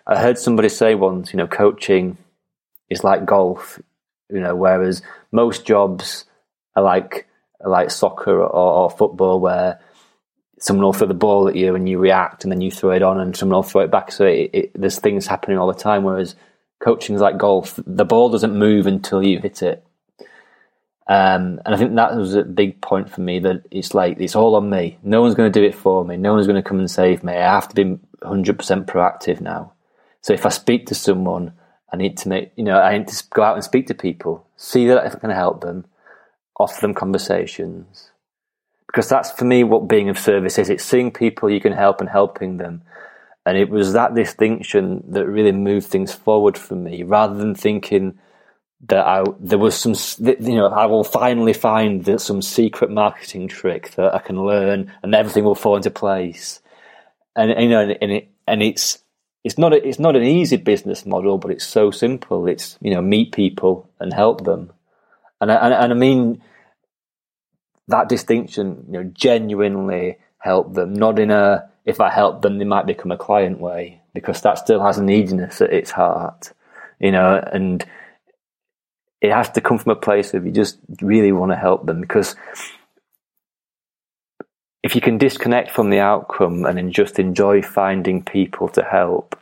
I 0.05 0.19
heard 0.19 0.37
somebody 0.37 0.69
say 0.69 0.93
once, 0.93 1.33
you 1.33 1.37
know, 1.37 1.47
coaching 1.47 2.17
is 2.89 3.03
like 3.03 3.25
golf 3.25 3.79
you 4.33 4.39
know, 4.39 4.55
whereas 4.55 5.01
most 5.31 5.65
jobs 5.65 6.25
are 6.75 6.83
like 6.83 7.27
like 7.63 7.91
soccer 7.91 8.39
or, 8.41 8.49
or, 8.49 8.89
football, 8.89 9.39
where 9.39 9.79
someone 10.59 10.85
will 10.85 10.93
throw 10.93 11.07
the 11.07 11.13
ball 11.13 11.47
at 11.47 11.55
you 11.55 11.75
and 11.75 11.87
you 11.87 11.97
react, 11.97 12.43
and 12.43 12.51
then 12.51 12.61
you 12.61 12.71
throw 12.71 12.91
it 12.91 13.03
on, 13.03 13.19
and 13.19 13.35
someone 13.35 13.57
will 13.57 13.63
throw 13.63 13.81
it 13.81 13.91
back. 13.91 14.11
So 14.11 14.25
it, 14.25 14.49
it, 14.53 14.71
there's 14.75 14.99
things 14.99 15.27
happening 15.27 15.57
all 15.57 15.67
the 15.67 15.79
time. 15.79 16.03
Whereas 16.03 16.35
coaching 16.79 17.15
is 17.15 17.21
like 17.21 17.37
golf; 17.37 17.79
the 17.85 18.05
ball 18.05 18.29
doesn't 18.29 18.57
move 18.57 18.87
until 18.87 19.23
you 19.23 19.39
hit 19.39 19.61
it. 19.61 19.85
Um, 21.05 21.59
and 21.65 21.75
I 21.75 21.77
think 21.77 21.95
that 21.95 22.15
was 22.15 22.33
a 22.33 22.43
big 22.43 22.79
point 22.79 23.09
for 23.09 23.21
me 23.21 23.39
that 23.39 23.65
it's 23.71 23.93
like 23.93 24.19
it's 24.19 24.35
all 24.35 24.55
on 24.55 24.69
me. 24.69 24.97
No 25.03 25.21
one's 25.21 25.35
going 25.35 25.51
to 25.51 25.59
do 25.59 25.65
it 25.65 25.75
for 25.75 26.05
me. 26.05 26.17
No 26.17 26.33
one's 26.33 26.47
going 26.47 26.61
to 26.61 26.67
come 26.67 26.79
and 26.79 26.89
save 26.89 27.23
me. 27.23 27.33
I 27.33 27.53
have 27.53 27.67
to 27.69 27.75
be 27.75 27.97
100% 28.21 28.85
proactive 28.85 29.41
now. 29.41 29.73
So 30.21 30.33
if 30.33 30.45
I 30.45 30.49
speak 30.49 30.85
to 30.87 30.95
someone 30.95 31.51
I 31.93 31.95
need 31.95 32.17
to 32.17 32.29
make, 32.29 32.51
you 32.55 32.63
know, 32.63 32.79
I 32.79 32.97
need 32.97 33.07
to 33.07 33.23
go 33.29 33.43
out 33.43 33.53
and 33.53 33.63
speak 33.63 33.85
to 33.87 33.93
people, 33.93 34.47
see 34.57 34.87
that 34.87 34.97
I 34.97 35.09
can 35.09 35.29
help 35.29 35.61
them, 35.61 35.85
offer 36.57 36.81
them 36.81 36.93
conversations. 36.93 38.11
Because 38.87 39.09
that's 39.09 39.31
for 39.31 39.45
me 39.45 39.63
what 39.63 39.87
being 39.87 40.09
of 40.09 40.19
service 40.19 40.59
is. 40.59 40.69
It's 40.69 40.83
seeing 40.83 41.11
people 41.11 41.49
you 41.49 41.59
can 41.59 41.73
help 41.73 41.99
and 41.99 42.09
helping 42.09 42.57
them. 42.57 42.83
And 43.45 43.57
it 43.57 43.69
was 43.69 43.93
that 43.93 44.15
distinction 44.15 45.03
that 45.09 45.27
really 45.27 45.51
moved 45.51 45.87
things 45.87 46.13
forward 46.13 46.57
for 46.57 46.75
me 46.75 47.03
rather 47.03 47.35
than 47.35 47.55
thinking 47.55 48.19
that 48.87 49.05
I, 49.05 49.23
there 49.39 49.57
was 49.57 49.75
some, 49.75 49.95
you 50.19 50.55
know, 50.55 50.67
I 50.67 50.85
will 50.85 51.03
finally 51.03 51.53
find 51.53 52.05
that 52.05 52.21
some 52.21 52.41
secret 52.41 52.91
marketing 52.91 53.47
trick 53.47 53.91
that 53.91 54.13
I 54.13 54.19
can 54.19 54.43
learn 54.45 54.91
and 55.01 55.15
everything 55.15 55.43
will 55.43 55.55
fall 55.55 55.75
into 55.75 55.89
place. 55.89 56.61
And, 57.35 57.49
you 57.61 57.69
know, 57.69 57.95
and, 58.01 58.11
it, 58.11 58.29
and 58.47 58.61
it's, 58.61 59.03
it's 59.43 59.57
not 59.57 59.73
a, 59.73 59.87
it's 59.87 59.99
not 59.99 60.15
an 60.15 60.23
easy 60.23 60.57
business 60.57 61.05
model, 61.05 61.37
but 61.37 61.51
it's 61.51 61.65
so 61.65 61.91
simple. 61.91 62.47
It's 62.47 62.77
you 62.81 62.91
know 62.91 63.01
meet 63.01 63.33
people 63.33 63.89
and 63.99 64.13
help 64.13 64.45
them, 64.45 64.71
and 65.43 65.51
I, 65.51 65.55
and, 65.55 65.73
and 65.73 65.93
I 65.93 65.95
mean 65.95 66.41
that 67.87 68.09
distinction. 68.09 68.85
You 68.87 68.93
know, 68.93 69.11
genuinely 69.13 70.17
help 70.39 70.73
them, 70.73 70.93
not 70.93 71.19
in 71.19 71.31
a 71.31 71.69
if 71.85 71.99
I 71.99 72.09
help 72.09 72.41
them, 72.41 72.57
they 72.57 72.65
might 72.65 72.85
become 72.85 73.11
a 73.11 73.17
client 73.17 73.59
way, 73.59 74.01
because 74.13 74.41
that 74.41 74.57
still 74.57 74.81
has 74.83 74.97
a 74.97 75.03
neediness 75.03 75.61
at 75.61 75.73
its 75.73 75.91
heart. 75.91 76.53
You 76.99 77.11
know, 77.11 77.43
and 77.51 77.85
it 79.21 79.31
has 79.31 79.49
to 79.51 79.61
come 79.61 79.77
from 79.77 79.93
a 79.93 79.99
place 79.99 80.33
of 80.33 80.45
you 80.45 80.51
just 80.51 80.79
really 81.01 81.31
want 81.31 81.51
to 81.51 81.55
help 81.55 81.85
them 81.85 82.01
because 82.01 82.35
if 84.83 84.95
you 84.95 85.01
can 85.01 85.17
disconnect 85.17 85.71
from 85.71 85.89
the 85.89 85.99
outcome 85.99 86.65
and 86.65 86.93
just 86.93 87.17
enjoy 87.17 87.61
finding 87.61 88.21
people 88.21 88.67
to 88.67 88.83
help, 88.83 89.39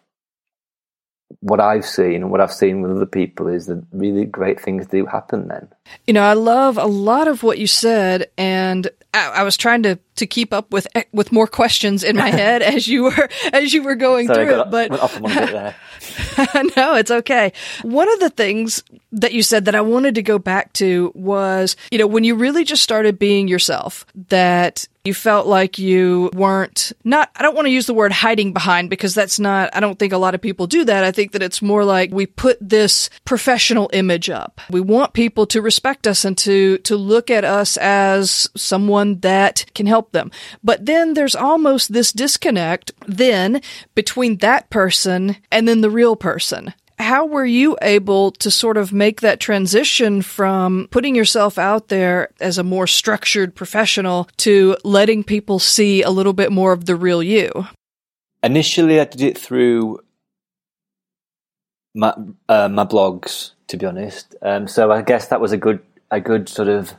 what 1.39 1.59
I've 1.59 1.85
seen 1.85 2.15
and 2.15 2.31
what 2.31 2.41
I've 2.41 2.53
seen 2.53 2.81
with 2.81 2.91
other 2.91 3.05
people 3.05 3.47
is 3.47 3.67
that 3.67 3.83
really 3.91 4.25
great 4.25 4.59
things 4.59 4.87
do 4.87 5.05
happen 5.05 5.47
then. 5.47 5.67
You 6.07 6.13
know, 6.13 6.23
I 6.23 6.33
love 6.33 6.77
a 6.77 6.85
lot 6.85 7.27
of 7.27 7.43
what 7.43 7.57
you 7.57 7.67
said, 7.67 8.29
and 8.37 8.89
I, 9.13 9.29
I 9.29 9.43
was 9.43 9.57
trying 9.57 9.83
to 9.83 9.99
to 10.15 10.27
keep 10.27 10.53
up 10.53 10.71
with 10.71 10.87
eh, 10.95 11.03
with 11.11 11.31
more 11.31 11.47
questions 11.47 12.03
in 12.03 12.15
my 12.15 12.29
head 12.31 12.61
as 12.61 12.87
you 12.87 13.03
were 13.03 13.29
as 13.51 13.73
you 13.73 13.83
were 13.83 13.95
going 13.95 14.27
Sorry, 14.27 14.45
through 14.45 14.61
it. 14.61 14.71
But 14.71 14.91
no, 16.77 16.95
it's 16.95 17.11
okay. 17.11 17.53
One 17.83 18.11
of 18.11 18.19
the 18.19 18.29
things 18.29 18.83
that 19.11 19.33
you 19.33 19.43
said 19.43 19.65
that 19.65 19.75
I 19.75 19.81
wanted 19.81 20.15
to 20.15 20.21
go 20.21 20.39
back 20.39 20.73
to 20.73 21.11
was, 21.15 21.75
you 21.91 21.97
know, 21.97 22.07
when 22.07 22.23
you 22.23 22.35
really 22.35 22.63
just 22.63 22.83
started 22.83 23.19
being 23.19 23.47
yourself, 23.47 24.05
that 24.29 24.87
you 25.03 25.13
felt 25.13 25.47
like 25.47 25.79
you 25.79 26.29
weren't 26.33 26.91
not 27.03 27.31
I 27.35 27.41
don't 27.41 27.55
want 27.55 27.65
to 27.65 27.71
use 27.71 27.87
the 27.87 27.93
word 27.93 28.11
hiding 28.11 28.53
behind 28.53 28.89
because 28.89 29.15
that's 29.15 29.39
not 29.39 29.75
I 29.75 29.79
don't 29.79 29.97
think 29.97 30.13
a 30.13 30.17
lot 30.17 30.35
of 30.35 30.41
people 30.41 30.67
do 30.67 30.85
that. 30.85 31.03
I 31.03 31.11
think 31.11 31.31
that 31.31 31.41
it's 31.41 31.61
more 31.61 31.83
like 31.83 32.11
we 32.11 32.25
put 32.25 32.57
this 32.61 33.09
professional 33.25 33.89
image 33.93 34.29
up. 34.29 34.61
We 34.69 34.81
want 34.81 35.13
people 35.13 35.45
to 35.47 35.61
respect 35.61 36.05
us 36.05 36.23
and 36.23 36.37
to 36.39 36.77
to 36.79 36.95
look 36.95 37.29
at 37.29 37.43
us 37.43 37.77
as 37.77 38.47
someone 38.55 39.19
that 39.21 39.65
can 39.73 39.87
help 39.87 40.11
them. 40.11 40.31
But 40.63 40.85
then 40.85 41.13
there's 41.13 41.35
almost 41.35 41.93
this 41.93 42.11
disconnect 42.11 42.91
then 43.07 43.61
between 43.95 44.37
that 44.37 44.69
person 44.69 45.37
and 45.51 45.67
then 45.67 45.81
the 45.81 45.89
real 45.89 46.15
person 46.15 46.73
how 47.01 47.25
were 47.25 47.45
you 47.45 47.77
able 47.81 48.31
to 48.31 48.51
sort 48.51 48.77
of 48.77 48.93
make 48.93 49.21
that 49.21 49.39
transition 49.39 50.21
from 50.21 50.87
putting 50.91 51.15
yourself 51.15 51.57
out 51.57 51.89
there 51.89 52.29
as 52.39 52.57
a 52.57 52.63
more 52.63 52.87
structured 52.87 53.55
professional 53.55 54.29
to 54.37 54.77
letting 54.83 55.23
people 55.23 55.59
see 55.59 56.01
a 56.01 56.09
little 56.09 56.33
bit 56.33 56.51
more 56.51 56.71
of 56.71 56.85
the 56.85 56.95
real 56.95 57.21
you? 57.21 57.67
Initially, 58.43 58.99
I 58.99 59.05
did 59.05 59.21
it 59.21 59.37
through 59.37 59.99
my 61.93 62.13
uh, 62.47 62.69
my 62.69 62.85
blogs, 62.85 63.51
to 63.67 63.77
be 63.77 63.85
honest. 63.85 64.35
Um, 64.41 64.67
so 64.67 64.91
I 64.91 65.01
guess 65.01 65.27
that 65.27 65.41
was 65.41 65.51
a 65.51 65.57
good 65.57 65.79
a 66.09 66.19
good 66.19 66.49
sort 66.49 66.67
of 66.67 66.93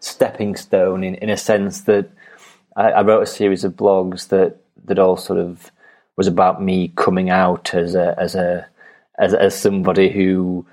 stepping 0.00 0.56
stone 0.56 1.02
in, 1.02 1.14
in 1.16 1.30
a 1.30 1.36
sense 1.36 1.82
that 1.82 2.10
I, 2.76 2.90
I 2.90 3.02
wrote 3.02 3.22
a 3.22 3.26
series 3.26 3.64
of 3.64 3.74
blogs 3.74 4.28
that 4.28 4.56
that 4.84 4.98
all 4.98 5.16
sort 5.16 5.38
of 5.38 5.70
was 6.16 6.26
about 6.26 6.62
me 6.62 6.92
coming 6.96 7.30
out 7.30 7.74
as 7.74 7.94
a 7.94 8.14
as 8.18 8.34
a 8.34 8.66
as 9.18 9.34
as 9.34 9.54
somebody 9.58 10.10
who 10.10 10.66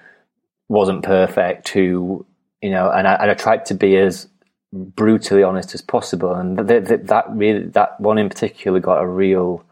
wasn't 0.69 1.03
perfect, 1.03 1.69
who 1.69 2.25
you 2.61 2.69
know, 2.69 2.89
and 2.89 3.07
I, 3.07 3.15
and 3.15 3.31
I 3.31 3.33
tried 3.33 3.65
to 3.67 3.73
be 3.73 3.97
as 3.97 4.27
brutally 4.73 5.43
honest 5.43 5.73
as 5.73 5.81
possible, 5.81 6.33
and 6.33 6.67
th- 6.67 6.87
th- 6.87 7.01
that 7.05 7.25
really 7.29 7.65
that 7.67 7.99
one 7.99 8.17
in 8.17 8.29
particular 8.29 8.79
got 8.79 9.01
a 9.01 9.07
real 9.07 9.63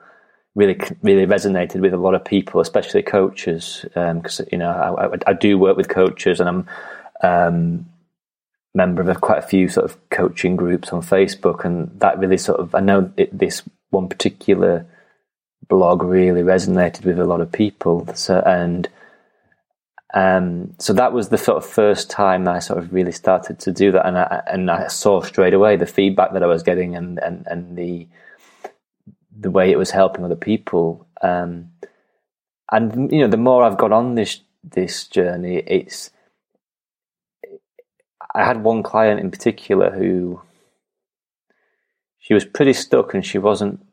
really 0.56 0.80
really 1.02 1.26
resonated 1.26 1.80
with 1.82 1.94
a 1.94 1.98
lot 1.98 2.16
of 2.16 2.26
people, 2.26 2.60
especially 2.60 3.04
coaches, 3.04 3.86
because 3.94 4.40
um, 4.40 4.48
you 4.52 4.58
know 4.58 4.70
I, 4.70 5.18
I, 5.30 5.34
do 5.34 5.58
work 5.58 5.78
with 5.78 5.88
coaches, 5.88 6.40
and 6.40 6.50
I'm 6.50 6.68
um, 7.22 7.86
member 8.74 9.10
of 9.10 9.22
quite 9.22 9.40
a 9.40 9.48
few 9.48 9.70
sort 9.70 9.90
of 9.90 10.10
coaching 10.10 10.56
groups 10.56 10.92
on 10.92 11.02
Facebook, 11.02 11.64
and 11.64 12.00
that 12.00 12.20
really 12.20 12.38
sort 12.38 12.60
of 12.60 12.76
I 12.76 12.80
know 12.80 13.12
it, 13.16 13.38
this 13.38 13.64
one 13.92 14.10
particular 14.10 14.86
blog 15.70 16.04
really 16.04 16.42
resonated 16.42 17.06
with 17.06 17.20
a 17.20 17.26
lot 17.26 17.42
of 17.42 17.52
people, 17.52 18.08
so 18.16 18.40
and. 18.40 18.90
Um, 20.12 20.74
so 20.80 20.92
that 20.94 21.14
was 21.14 21.30
the 21.30 21.38
sort 21.38 21.58
of 21.58 21.70
first 21.70 22.10
time 22.10 22.48
I 22.48 22.58
sort 22.58 22.80
of 22.80 22.92
really 22.92 23.12
started 23.12 23.60
to 23.60 23.72
do 23.72 23.92
that, 23.92 24.08
and 24.08 24.18
I 24.18 24.42
and 24.48 24.72
I 24.72 24.88
saw 24.88 25.22
straight 25.22 25.54
away 25.54 25.76
the 25.76 25.86
feedback 25.86 26.34
that 26.34 26.42
I 26.42 26.48
was 26.48 26.64
getting, 26.64 26.96
and 26.96 27.20
and 27.20 27.46
and 27.46 27.78
the 27.78 28.08
the 29.40 29.52
way 29.52 29.72
it 29.72 29.78
was 29.78 29.92
helping 29.92 30.26
other 30.26 30.36
people. 30.36 31.08
Um, 31.22 31.72
and 32.72 33.12
you 33.12 33.20
know, 33.20 33.28
the 33.28 33.38
more 33.38 33.64
I've 33.64 33.78
got 33.78 33.92
on 33.92 34.16
this 34.16 34.42
this 34.64 35.08
journey, 35.08 35.58
it's. 35.68 36.12
I 38.36 38.46
had 38.46 38.64
one 38.64 38.84
client 38.84 39.20
in 39.20 39.32
particular 39.32 39.90
who 39.92 40.42
she 42.20 42.34
was 42.36 42.46
pretty 42.46 42.74
stuck 42.74 43.16
and 43.16 43.26
she 43.26 43.40
wasn't 43.40 43.84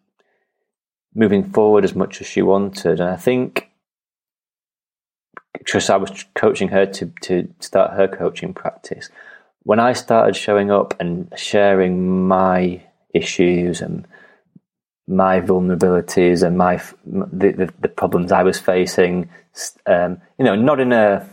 moving 1.17 1.51
forward 1.51 1.83
as 1.85 1.95
much 1.95 2.21
as 2.21 2.27
she 2.27 2.43
wanted. 2.43 3.01
And 3.01 3.11
I 3.11 3.17
think 3.17 3.71
because 5.59 5.91
I 5.91 5.97
was 5.97 6.25
coaching 6.35 6.69
her 6.69 6.87
to, 6.87 7.07
to 7.23 7.49
start 7.59 7.95
her 7.95 8.07
coaching 8.07 8.55
practice, 8.55 9.09
when 9.63 9.81
I 9.81 9.95
started 9.95 10.37
showing 10.37 10.71
up 10.71 10.95
and 11.01 11.33
sharing 11.37 12.29
my 12.29 12.83
issues 13.13 13.81
and 13.81 14.07
my 15.09 15.41
vulnerabilities 15.41 16.47
and 16.47 16.59
my 16.59 16.83
the, 17.05 17.53
the, 17.53 17.73
the 17.81 17.89
problems 17.89 18.33
I 18.33 18.43
was 18.43 18.59
facing. 18.59 19.29
Um, 19.87 20.21
you 20.39 20.45
know, 20.45 20.57
not 20.57 20.81
in 20.81 20.93
a 20.93 21.29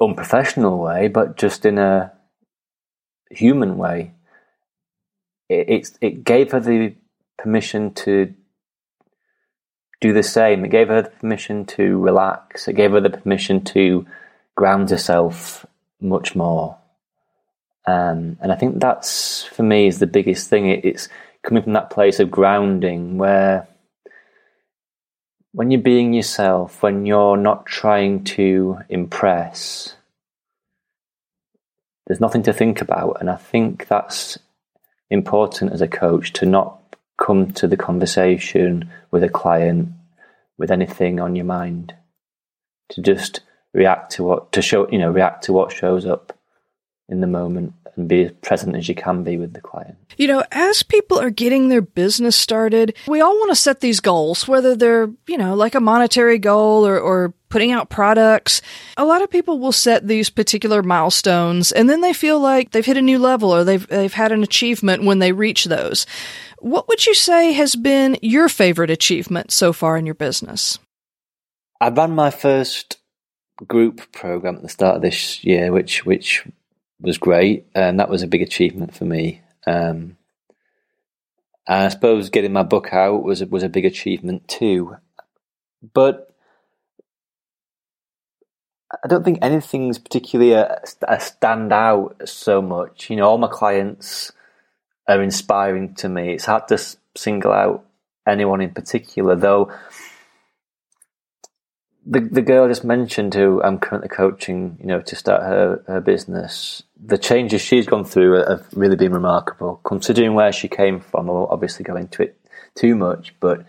unprofessional 0.00 0.78
way, 0.78 1.08
but 1.08 1.36
just 1.36 1.64
in 1.66 1.78
a 1.78 2.12
human 3.30 3.76
way. 3.76 4.12
It, 5.48 5.68
it, 5.68 5.98
it 6.00 6.24
gave 6.24 6.52
her 6.52 6.60
the 6.60 6.94
permission 7.38 7.92
to 7.94 8.34
do 10.00 10.12
the 10.12 10.22
same. 10.22 10.64
It 10.64 10.70
gave 10.70 10.88
her 10.88 11.02
the 11.02 11.10
permission 11.10 11.64
to 11.66 11.98
relax. 11.98 12.68
It 12.68 12.74
gave 12.74 12.92
her 12.92 13.00
the 13.00 13.10
permission 13.10 13.64
to 13.64 14.06
ground 14.54 14.90
herself 14.90 15.64
much 16.00 16.34
more. 16.34 16.76
Um, 17.86 18.36
and 18.40 18.52
I 18.52 18.56
think 18.56 18.80
that's 18.80 19.44
for 19.44 19.62
me 19.62 19.86
is 19.86 19.98
the 19.98 20.06
biggest 20.06 20.48
thing. 20.48 20.68
It, 20.68 20.84
it's 20.84 21.08
coming 21.42 21.62
from 21.62 21.72
that 21.72 21.90
place 21.90 22.20
of 22.20 22.30
grounding 22.30 23.18
where 23.18 23.66
when 25.52 25.70
you're 25.70 25.80
being 25.80 26.12
yourself, 26.12 26.82
when 26.82 27.06
you're 27.06 27.36
not 27.36 27.66
trying 27.66 28.24
to 28.24 28.78
impress, 28.88 29.96
there's 32.06 32.20
nothing 32.20 32.42
to 32.44 32.52
think 32.52 32.80
about. 32.80 33.18
And 33.20 33.30
I 33.30 33.36
think 33.36 33.86
that's 33.86 34.38
important 35.10 35.72
as 35.72 35.82
a 35.82 35.88
coach 35.88 36.32
to 36.34 36.46
not 36.46 36.81
come 37.22 37.52
to 37.52 37.68
the 37.68 37.76
conversation 37.76 38.90
with 39.12 39.22
a 39.22 39.28
client 39.28 39.88
with 40.58 40.72
anything 40.72 41.20
on 41.20 41.36
your 41.36 41.44
mind, 41.44 41.94
to 42.90 43.00
just 43.00 43.40
react 43.72 44.12
to 44.12 44.24
what, 44.24 44.52
to 44.52 44.60
show, 44.60 44.88
you 44.90 44.98
know, 44.98 45.10
react 45.10 45.44
to 45.44 45.52
what 45.52 45.72
shows 45.72 46.04
up 46.04 46.36
in 47.08 47.20
the 47.20 47.26
moment 47.26 47.74
and 47.96 48.08
be 48.08 48.24
as 48.24 48.32
present 48.42 48.74
as 48.74 48.88
you 48.88 48.94
can 48.94 49.22
be 49.22 49.36
with 49.36 49.52
the 49.52 49.60
client. 49.60 49.96
You 50.16 50.26
know, 50.26 50.42
as 50.50 50.82
people 50.82 51.18
are 51.18 51.30
getting 51.30 51.68
their 51.68 51.82
business 51.82 52.36
started, 52.36 52.96
we 53.06 53.20
all 53.20 53.34
want 53.34 53.50
to 53.50 53.56
set 53.56 53.80
these 53.80 54.00
goals, 54.00 54.48
whether 54.48 54.74
they're, 54.74 55.10
you 55.26 55.38
know, 55.38 55.54
like 55.54 55.74
a 55.74 55.80
monetary 55.80 56.38
goal 56.38 56.86
or, 56.86 56.98
or 56.98 57.34
putting 57.50 57.70
out 57.70 57.90
products. 57.90 58.62
A 58.96 59.04
lot 59.04 59.22
of 59.22 59.30
people 59.30 59.58
will 59.58 59.72
set 59.72 60.08
these 60.08 60.30
particular 60.30 60.82
milestones 60.82 61.70
and 61.70 61.88
then 61.88 62.00
they 62.00 62.14
feel 62.14 62.40
like 62.40 62.70
they've 62.70 62.84
hit 62.84 62.96
a 62.96 63.02
new 63.02 63.18
level 63.18 63.54
or 63.54 63.62
they've, 63.62 63.86
they've 63.88 64.12
had 64.12 64.32
an 64.32 64.42
achievement 64.42 65.04
when 65.04 65.18
they 65.18 65.32
reach 65.32 65.66
those. 65.66 66.06
What 66.62 66.86
would 66.86 67.06
you 67.06 67.14
say 67.14 67.50
has 67.54 67.74
been 67.74 68.16
your 68.22 68.48
favorite 68.48 68.88
achievement 68.88 69.50
so 69.50 69.72
far 69.72 69.96
in 69.96 70.06
your 70.06 70.14
business? 70.14 70.78
I 71.80 71.88
ran 71.88 72.12
my 72.12 72.30
first 72.30 72.98
group 73.66 74.12
program 74.12 74.54
at 74.54 74.62
the 74.62 74.68
start 74.68 74.94
of 74.94 75.02
this 75.02 75.42
year, 75.42 75.72
which 75.72 76.06
which 76.06 76.46
was 77.00 77.18
great, 77.18 77.66
and 77.74 77.98
that 77.98 78.08
was 78.08 78.22
a 78.22 78.28
big 78.28 78.42
achievement 78.42 78.94
for 78.94 79.04
me. 79.04 79.40
Um, 79.66 80.16
and 81.66 81.86
I 81.86 81.88
suppose 81.88 82.30
getting 82.30 82.52
my 82.52 82.62
book 82.62 82.92
out 82.92 83.24
was 83.24 83.44
was 83.44 83.64
a 83.64 83.68
big 83.68 83.84
achievement 83.84 84.46
too. 84.46 84.98
But 85.92 86.32
I 89.02 89.08
don't 89.08 89.24
think 89.24 89.40
anything's 89.42 89.98
particularly 89.98 90.52
a, 90.52 90.80
a 91.08 91.18
stand 91.18 91.72
out 91.72 92.28
so 92.28 92.62
much. 92.62 93.10
You 93.10 93.16
know, 93.16 93.28
all 93.28 93.38
my 93.38 93.48
clients 93.48 94.30
are 95.12 95.22
inspiring 95.22 95.94
to 95.96 96.08
me. 96.08 96.32
It's 96.32 96.46
hard 96.46 96.68
to 96.68 96.78
single 97.16 97.52
out 97.52 97.84
anyone 98.26 98.60
in 98.60 98.70
particular, 98.70 99.36
though 99.36 99.72
the 102.04 102.20
the 102.20 102.42
girl 102.42 102.64
I 102.64 102.68
just 102.68 102.84
mentioned, 102.84 103.34
who 103.34 103.62
I'm 103.62 103.78
currently 103.78 104.08
coaching, 104.08 104.76
you 104.80 104.86
know, 104.86 105.00
to 105.00 105.16
start 105.16 105.42
her 105.42 105.82
her 105.86 106.00
business, 106.00 106.82
the 107.00 107.18
changes 107.18 107.60
she's 107.60 107.86
gone 107.86 108.04
through 108.04 108.44
have 108.44 108.66
really 108.74 108.96
been 108.96 109.12
remarkable. 109.12 109.80
Considering 109.84 110.34
where 110.34 110.52
she 110.52 110.68
came 110.68 111.00
from, 111.00 111.28
I 111.28 111.32
won't 111.32 111.50
obviously 111.50 111.84
go 111.84 111.96
into 111.96 112.22
it 112.22 112.38
too 112.74 112.96
much, 112.96 113.34
but 113.40 113.64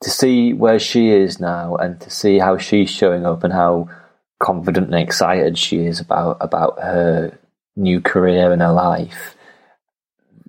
to 0.00 0.10
see 0.10 0.52
where 0.52 0.78
she 0.78 1.10
is 1.10 1.40
now 1.40 1.76
and 1.76 2.00
to 2.00 2.10
see 2.10 2.38
how 2.38 2.56
she's 2.56 2.90
showing 2.90 3.26
up 3.26 3.44
and 3.44 3.52
how 3.52 3.88
confident 4.38 4.86
and 4.86 5.02
excited 5.02 5.58
she 5.58 5.84
is 5.84 6.00
about 6.00 6.38
about 6.40 6.78
her 6.80 7.36
new 7.76 8.00
career 8.00 8.50
and 8.52 8.62
her 8.62 8.72
life, 8.72 9.36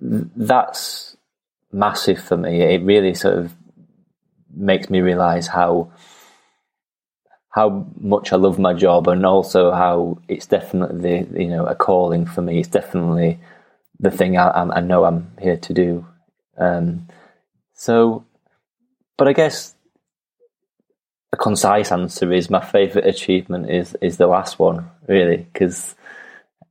that's 0.00 1.16
massive 1.72 2.20
for 2.22 2.36
me. 2.36 2.62
It 2.62 2.82
really 2.82 3.14
sort 3.14 3.38
of 3.38 3.54
makes 4.54 4.90
me 4.90 5.00
realize 5.00 5.46
how 5.46 5.92
how 7.50 7.84
much 7.98 8.32
I 8.32 8.36
love 8.36 8.58
my 8.60 8.74
job 8.74 9.08
and 9.08 9.26
also 9.26 9.72
how 9.72 10.18
it's 10.28 10.46
definitely 10.46 11.26
you 11.40 11.48
know 11.48 11.66
a 11.66 11.74
calling 11.74 12.26
for 12.26 12.42
me. 12.42 12.60
It's 12.60 12.68
definitely 12.68 13.38
the 13.98 14.10
thing 14.10 14.36
I, 14.36 14.50
I 14.50 14.80
know 14.80 15.04
I'm 15.04 15.30
here 15.40 15.58
to 15.58 15.74
do. 15.74 16.06
Um, 16.56 17.08
so, 17.74 18.24
but 19.16 19.28
I 19.28 19.32
guess 19.32 19.74
a 21.32 21.36
concise 21.36 21.92
answer 21.92 22.32
is 22.32 22.50
my 22.50 22.64
favourite 22.64 23.06
achievement 23.06 23.70
is 23.70 23.96
is 24.00 24.16
the 24.16 24.26
last 24.26 24.58
one 24.58 24.90
really 25.06 25.48
because 25.52 25.94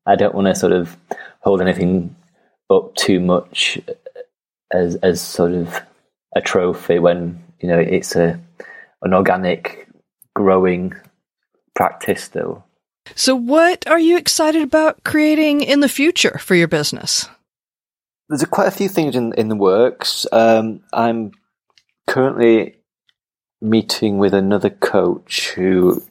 I 0.06 0.16
don't 0.16 0.36
want 0.36 0.48
to 0.48 0.56
sort 0.56 0.74
of 0.74 0.98
hold 1.42 1.62
anything 1.62 2.16
up 2.70 2.96
too 2.96 3.20
much 3.20 3.80
as 4.72 4.96
as 4.98 5.22
sort 5.22 5.54
of 5.54 5.82
a 6.36 6.42
trophy 6.42 7.00
when 7.00 7.44
you 7.60 7.68
know 7.68 7.80
it's 7.80 8.16
a 8.16 8.40
an 9.02 9.14
organic 9.14 9.88
growing 10.36 10.94
practice 11.76 12.24
still. 12.24 12.66
So, 13.16 13.36
what 13.36 13.88
are 13.88 14.00
you 14.00 14.18
excited 14.18 14.62
about 14.62 15.04
creating 15.04 15.62
in 15.62 15.80
the 15.80 15.90
future 15.90 16.38
for 16.38 16.56
your 16.56 16.68
business? 16.68 17.28
There's 18.28 18.44
a, 18.44 18.48
quite 18.48 18.68
a 18.68 18.72
few 18.72 18.88
things 18.88 19.16
in, 19.16 19.34
in 19.34 19.48
the 19.48 19.56
works. 19.56 20.28
Um, 20.32 20.82
I'm 20.94 21.32
currently 22.08 22.76
meeting 23.62 24.20
with 24.20 24.34
another 24.34 24.70
coach 24.70 25.50
who 25.50 26.04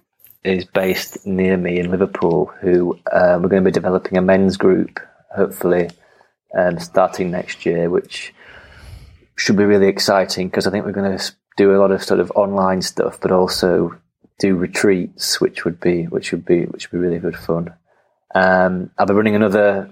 is 0.42 0.64
based 0.64 1.27
near 1.27 1.57
me 1.57 1.79
in 1.79 1.90
Liverpool, 1.90 2.53
who 2.61 2.99
uh, 3.12 3.38
we're 3.40 3.49
going 3.49 3.62
to 3.62 3.68
be 3.68 3.73
developing 3.73 4.18
a 4.18 4.23
men's 4.23 4.57
group, 4.57 4.99
hopefully, 5.35 5.90
um, 6.57 6.79
starting 6.79 7.31
next 7.31 7.67
year, 7.67 7.91
which 7.91 8.33
should 9.37 9.57
be 9.57 9.65
really 9.65 9.89
exciting 9.89 10.49
because 10.49 10.67
I 10.67 10.71
think 10.71 10.85
we're 10.85 10.93
going 10.93 11.17
to 11.17 11.33
do 11.57 11.75
a 11.75 11.79
lot 11.79 11.91
of 11.91 12.03
sort 12.03 12.21
of 12.21 12.31
online 12.33 12.83
stuff, 12.83 13.21
but 13.21 13.33
also 13.33 13.97
do 14.39 14.57
retreats, 14.57 15.41
which 15.41 15.65
would 15.65 15.81
be 15.81 16.05
which 16.05 16.33
would 16.33 16.45
be 16.45 16.65
which 16.65 16.91
would 16.91 16.99
be 16.99 17.07
really 17.07 17.19
good 17.19 17.37
fun. 17.37 17.75
Um, 18.35 18.91
I'll 18.99 19.07
be 19.07 19.15
running 19.15 19.35
another 19.35 19.91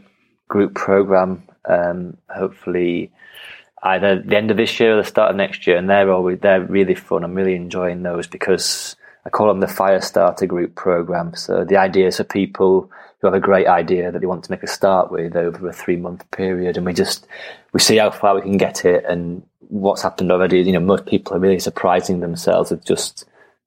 group 0.48 0.74
program, 0.74 1.42
um, 1.64 2.16
hopefully 2.28 3.12
either 3.82 4.22
the 4.22 4.36
end 4.36 4.50
of 4.50 4.56
this 4.56 4.78
year 4.80 4.94
or 4.94 5.02
the 5.02 5.08
start 5.08 5.30
of 5.30 5.36
next 5.36 5.66
year, 5.66 5.76
and 5.76 5.88
they're 5.88 6.10
always 6.10 6.38
they're 6.40 6.60
really 6.60 6.94
fun. 6.94 7.24
I'm 7.24 7.34
really 7.34 7.56
enjoying 7.56 8.02
those 8.02 8.26
because 8.26 8.96
I 9.24 9.30
call 9.30 9.48
them 9.48 9.60
the 9.60 9.68
fire 9.68 10.00
starter 10.00 10.46
group 10.46 10.74
program. 10.74 11.34
So 11.34 11.64
the 11.64 11.76
idea 11.76 12.08
is 12.08 12.16
for 12.16 12.24
people 12.24 12.90
who 13.20 13.26
have 13.26 13.34
a 13.34 13.40
great 13.40 13.66
idea 13.66 14.12
that 14.12 14.20
they 14.20 14.26
want 14.26 14.44
to 14.44 14.50
make 14.50 14.62
a 14.62 14.66
start 14.66 15.10
with 15.10 15.36
over 15.36 15.68
a 15.68 15.72
three 15.72 15.96
month 15.96 16.30
period, 16.30 16.76
and 16.76 16.86
we 16.86 16.92
just 16.92 17.26
we 17.72 17.80
see 17.80 17.96
how 17.96 18.10
far 18.10 18.34
we 18.34 18.42
can 18.42 18.56
get 18.56 18.84
it 18.84 19.04
and 19.06 19.42
what's 19.60 20.02
happened 20.02 20.30
already. 20.30 20.60
You 20.60 20.72
know, 20.72 20.80
most 20.80 21.06
people 21.06 21.34
are 21.34 21.40
really 21.40 21.58
surprising 21.58 22.20
themselves 22.20 22.70
with 22.70 22.84
just 22.84 23.26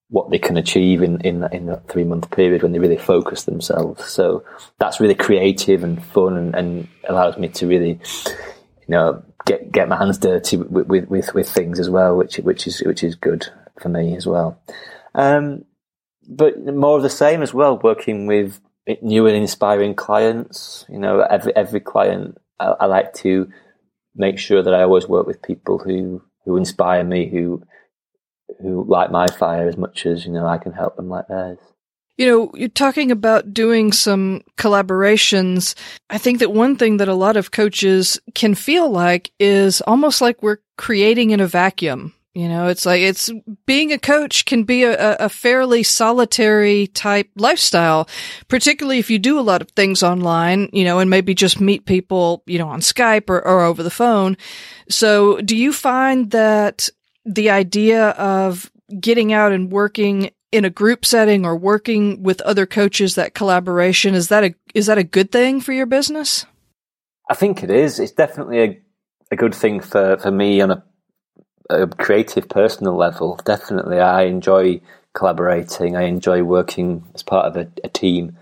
what 0.09 0.29
they 0.31 0.39
can 0.39 0.57
achieve 0.57 1.01
in 1.01 1.21
in, 1.21 1.43
in 1.53 1.67
that 1.67 1.87
three 1.87 2.03
month 2.03 2.29
period 2.31 2.63
when 2.63 2.71
they 2.71 2.79
really 2.79 2.97
focus 2.97 3.43
themselves. 3.43 4.05
So 4.05 4.43
that's 4.79 4.99
really 4.99 5.15
creative 5.15 5.83
and 5.83 6.03
fun 6.03 6.35
and, 6.35 6.55
and 6.55 6.87
allows 7.07 7.37
me 7.37 7.47
to 7.49 7.67
really, 7.67 7.99
you 8.87 8.89
know, 8.89 9.23
get 9.45 9.71
get 9.71 9.89
my 9.89 9.97
hands 9.97 10.17
dirty 10.17 10.57
with, 10.57 10.87
with, 10.87 11.09
with, 11.09 11.33
with 11.33 11.49
things 11.49 11.79
as 11.79 11.89
well, 11.89 12.15
which 12.15 12.37
which 12.37 12.67
is 12.67 12.81
which 12.81 13.03
is 13.03 13.15
good 13.15 13.47
for 13.79 13.89
me 13.89 14.15
as 14.15 14.27
well. 14.27 14.61
Um, 15.15 15.65
but 16.27 16.63
more 16.63 16.97
of 16.97 17.03
the 17.03 17.09
same 17.09 17.41
as 17.41 17.53
well, 17.53 17.79
working 17.79 18.27
with 18.27 18.59
new 19.01 19.27
and 19.27 19.35
inspiring 19.35 19.95
clients. 19.95 20.85
You 20.89 20.99
know, 20.99 21.21
every 21.21 21.55
every 21.55 21.79
client, 21.79 22.37
I, 22.59 22.75
I 22.81 22.85
like 22.85 23.13
to 23.15 23.49
make 24.15 24.39
sure 24.39 24.61
that 24.61 24.73
I 24.73 24.83
always 24.83 25.07
work 25.07 25.27
with 25.27 25.41
people 25.41 25.77
who 25.77 26.21
who 26.45 26.57
inspire 26.57 27.03
me, 27.03 27.29
who 27.29 27.63
who 28.61 28.83
light 28.85 29.11
my 29.11 29.27
fire 29.27 29.67
as 29.67 29.77
much 29.77 30.05
as 30.05 30.25
you 30.25 30.31
know 30.31 30.45
I 30.45 30.57
can 30.57 30.73
help 30.73 30.95
them 30.95 31.09
light 31.09 31.27
theirs. 31.27 31.59
You 32.17 32.27
know, 32.27 32.51
you're 32.53 32.67
talking 32.67 33.11
about 33.11 33.53
doing 33.53 33.93
some 33.93 34.43
collaborations. 34.57 35.73
I 36.09 36.17
think 36.17 36.39
that 36.39 36.51
one 36.51 36.75
thing 36.75 36.97
that 36.97 37.07
a 37.07 37.13
lot 37.13 37.37
of 37.37 37.51
coaches 37.51 38.19
can 38.35 38.55
feel 38.55 38.89
like 38.89 39.31
is 39.39 39.79
almost 39.87 40.19
like 40.19 40.43
we're 40.43 40.57
creating 40.77 41.29
in 41.29 41.39
a 41.39 41.47
vacuum. 41.47 42.13
You 42.35 42.47
know, 42.47 42.67
it's 42.67 42.85
like 42.85 43.01
it's 43.01 43.31
being 43.65 43.91
a 43.91 43.97
coach 43.97 44.45
can 44.45 44.63
be 44.63 44.83
a, 44.83 45.15
a, 45.15 45.29
fairly 45.29 45.81
solitary 45.81 46.85
type 46.85 47.27
lifestyle, 47.35 48.07
particularly 48.47 48.99
if 48.99 49.09
you 49.09 49.17
do 49.17 49.39
a 49.39 49.41
lot 49.41 49.63
of 49.63 49.71
things 49.71 50.03
online, 50.03 50.69
you 50.71 50.85
know, 50.85 50.99
and 50.99 51.09
maybe 51.09 51.33
just 51.33 51.59
meet 51.59 51.85
people, 51.85 52.43
you 52.45 52.59
know, 52.59 52.69
on 52.69 52.81
Skype 52.81 53.31
or, 53.31 53.45
or 53.45 53.61
over 53.63 53.81
the 53.81 53.89
phone. 53.89 54.37
So 54.89 55.41
do 55.41 55.57
you 55.57 55.73
find 55.73 56.29
that 56.29 56.87
the 57.25 57.49
idea 57.49 58.09
of 58.09 58.71
getting 58.99 59.33
out 59.33 59.51
and 59.51 59.71
working 59.71 60.29
in 60.51 60.65
a 60.65 60.69
group 60.69 61.05
setting 61.05 61.45
or 61.45 61.55
working 61.55 62.23
with 62.23 62.41
other 62.41 62.65
coaches 62.65 63.15
that 63.15 63.33
collaboration 63.33 64.15
is 64.15 64.29
that 64.29 64.43
a 64.43 64.55
is 64.73 64.87
that 64.87 64.97
a 64.97 65.03
good 65.03 65.31
thing 65.31 65.61
for 65.61 65.73
your 65.73 65.85
business 65.85 66.45
i 67.29 67.35
think 67.35 67.63
it 67.63 67.69
is 67.69 67.99
it's 67.99 68.11
definitely 68.11 68.59
a, 68.59 68.81
a 69.31 69.35
good 69.35 69.53
thing 69.53 69.79
for 69.79 70.17
for 70.17 70.31
me 70.31 70.59
on 70.59 70.71
a, 70.71 70.83
a 71.69 71.87
creative 71.87 72.47
personal 72.49 72.95
level 72.95 73.39
definitely 73.45 73.99
i 73.99 74.23
enjoy 74.23 74.79
collaborating 75.13 75.95
i 75.95 76.03
enjoy 76.03 76.43
working 76.43 77.03
as 77.13 77.23
part 77.23 77.45
of 77.45 77.55
a, 77.55 77.67
a 77.83 77.89
team 77.89 78.37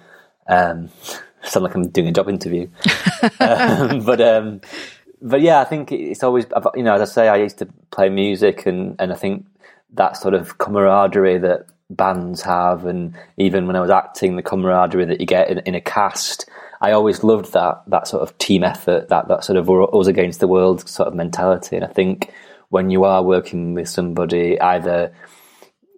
um 0.48 0.90
sound 1.44 1.64
like 1.64 1.76
i'm 1.76 1.88
doing 1.90 2.08
a 2.08 2.12
job 2.12 2.30
interview 2.30 2.68
um, 3.40 4.04
but 4.04 4.20
um 4.22 4.62
but 5.22 5.42
yeah 5.42 5.60
i 5.60 5.64
think 5.64 5.92
it's 5.92 6.24
always 6.24 6.46
you 6.76 6.84
know 6.84 6.94
as 6.94 7.02
i 7.02 7.06
say 7.06 7.28
i 7.28 7.38
used 7.38 7.58
to 7.58 7.66
play 7.92 8.10
music 8.10 8.66
and 8.66 8.96
and 9.00 9.12
i 9.12 9.16
think 9.16 9.46
that 9.94 10.18
sort 10.18 10.34
of 10.34 10.58
camaraderie 10.58 11.38
that 11.38 11.66
bands 11.90 12.42
have, 12.42 12.86
and 12.86 13.16
even 13.38 13.68
when 13.68 13.76
I 13.76 13.82
was 13.82 13.90
acting, 13.90 14.36
the 14.36 14.44
camaraderie 14.44 15.06
that 15.06 15.20
you 15.20 15.26
get 15.26 15.50
in, 15.50 15.60
in 15.60 15.76
a 15.76 15.82
cast. 15.82 16.50
I 16.80 16.92
always 16.92 17.24
loved 17.24 17.54
that 17.54 17.82
that 17.88 18.08
sort 18.08 18.24
of 18.24 18.38
team 18.38 18.64
effort, 18.64 19.10
that 19.10 19.28
that 19.30 19.44
sort 19.44 19.58
of 19.58 19.70
us 19.70 20.08
against 20.08 20.40
the 20.40 20.48
world 20.48 20.88
sort 20.88 21.08
of 21.08 21.16
mentality. 21.16 21.76
And 21.76 21.86
I 21.86 21.90
think 21.90 22.32
when 22.70 22.90
you 22.90 23.04
are 23.04 23.24
working 23.24 23.74
with 23.74 23.90
somebody, 23.90 24.60
either 24.60 25.14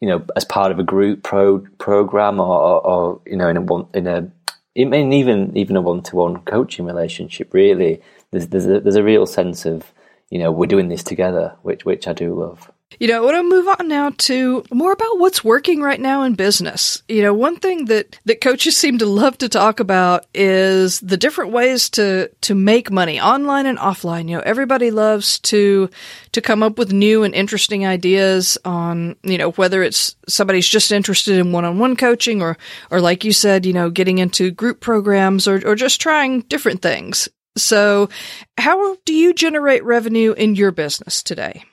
you 0.01 0.07
know 0.07 0.25
as 0.35 0.45
part 0.45 0.71
of 0.71 0.79
a 0.79 0.83
group 0.83 1.23
pro 1.23 1.59
program 1.77 2.39
or, 2.39 2.57
or, 2.57 2.87
or 2.87 3.21
you 3.25 3.35
know 3.35 3.49
in 3.49 3.57
a 3.57 3.61
one 3.61 3.87
in 3.93 4.07
a 4.07 4.31
even 4.75 5.55
even 5.57 5.75
a 5.75 5.81
one 5.81 6.01
to 6.03 6.15
one 6.15 6.41
coaching 6.41 6.85
relationship, 6.85 7.53
really, 7.53 8.01
there's 8.31 8.47
there's 8.47 8.65
a, 8.65 8.79
there's 8.79 8.95
a 8.95 9.03
real 9.03 9.25
sense 9.25 9.65
of 9.65 9.91
you 10.29 10.39
know 10.39 10.51
we're 10.51 10.67
doing 10.67 10.89
this 10.89 11.03
together, 11.03 11.55
which 11.63 11.85
which 11.85 12.07
I 12.07 12.13
do 12.13 12.33
love. 12.33 12.71
You 12.97 13.07
know, 13.07 13.17
I 13.17 13.25
want 13.25 13.37
to 13.37 13.43
move 13.43 13.67
on 13.79 13.87
now 13.87 14.09
to 14.09 14.63
more 14.71 14.91
about 14.91 15.19
what's 15.19 15.43
working 15.43 15.79
right 15.79 15.99
now 15.99 16.23
in 16.23 16.33
business. 16.33 17.03
You 17.07 17.21
know, 17.21 17.35
one 17.35 17.57
thing 17.57 17.85
that, 17.85 18.17
that 18.25 18.41
coaches 18.41 18.75
seem 18.75 18.97
to 18.97 19.05
love 19.05 19.37
to 19.37 19.49
talk 19.49 19.79
about 19.79 20.25
is 20.33 20.99
the 20.99 21.15
different 21.15 21.51
ways 21.51 21.89
to, 21.91 22.29
to 22.41 22.55
make 22.55 22.89
money 22.89 23.21
online 23.21 23.67
and 23.67 23.77
offline. 23.77 24.27
You 24.27 24.37
know, 24.37 24.43
everybody 24.43 24.89
loves 24.89 25.39
to, 25.41 25.89
to 26.31 26.41
come 26.41 26.63
up 26.63 26.79
with 26.79 26.91
new 26.91 27.23
and 27.23 27.35
interesting 27.35 27.85
ideas 27.85 28.57
on, 28.65 29.15
you 29.21 29.37
know, 29.37 29.51
whether 29.51 29.83
it's 29.83 30.15
somebody's 30.27 30.67
just 30.67 30.91
interested 30.91 31.37
in 31.37 31.51
one-on-one 31.51 31.95
coaching 31.95 32.41
or, 32.41 32.57
or 32.89 33.01
like 33.01 33.23
you 33.23 33.33
said, 33.33 33.67
you 33.67 33.73
know, 33.73 33.91
getting 33.91 34.17
into 34.17 34.49
group 34.49 34.79
programs 34.79 35.47
or, 35.47 35.61
or 35.65 35.75
just 35.75 36.01
trying 36.01 36.41
different 36.41 36.81
things. 36.81 37.29
So 37.55 38.09
how 38.57 38.95
do 39.05 39.13
you 39.13 39.33
generate 39.33 39.83
revenue 39.83 40.33
in 40.33 40.55
your 40.55 40.71
business 40.71 41.21
today? 41.21 41.63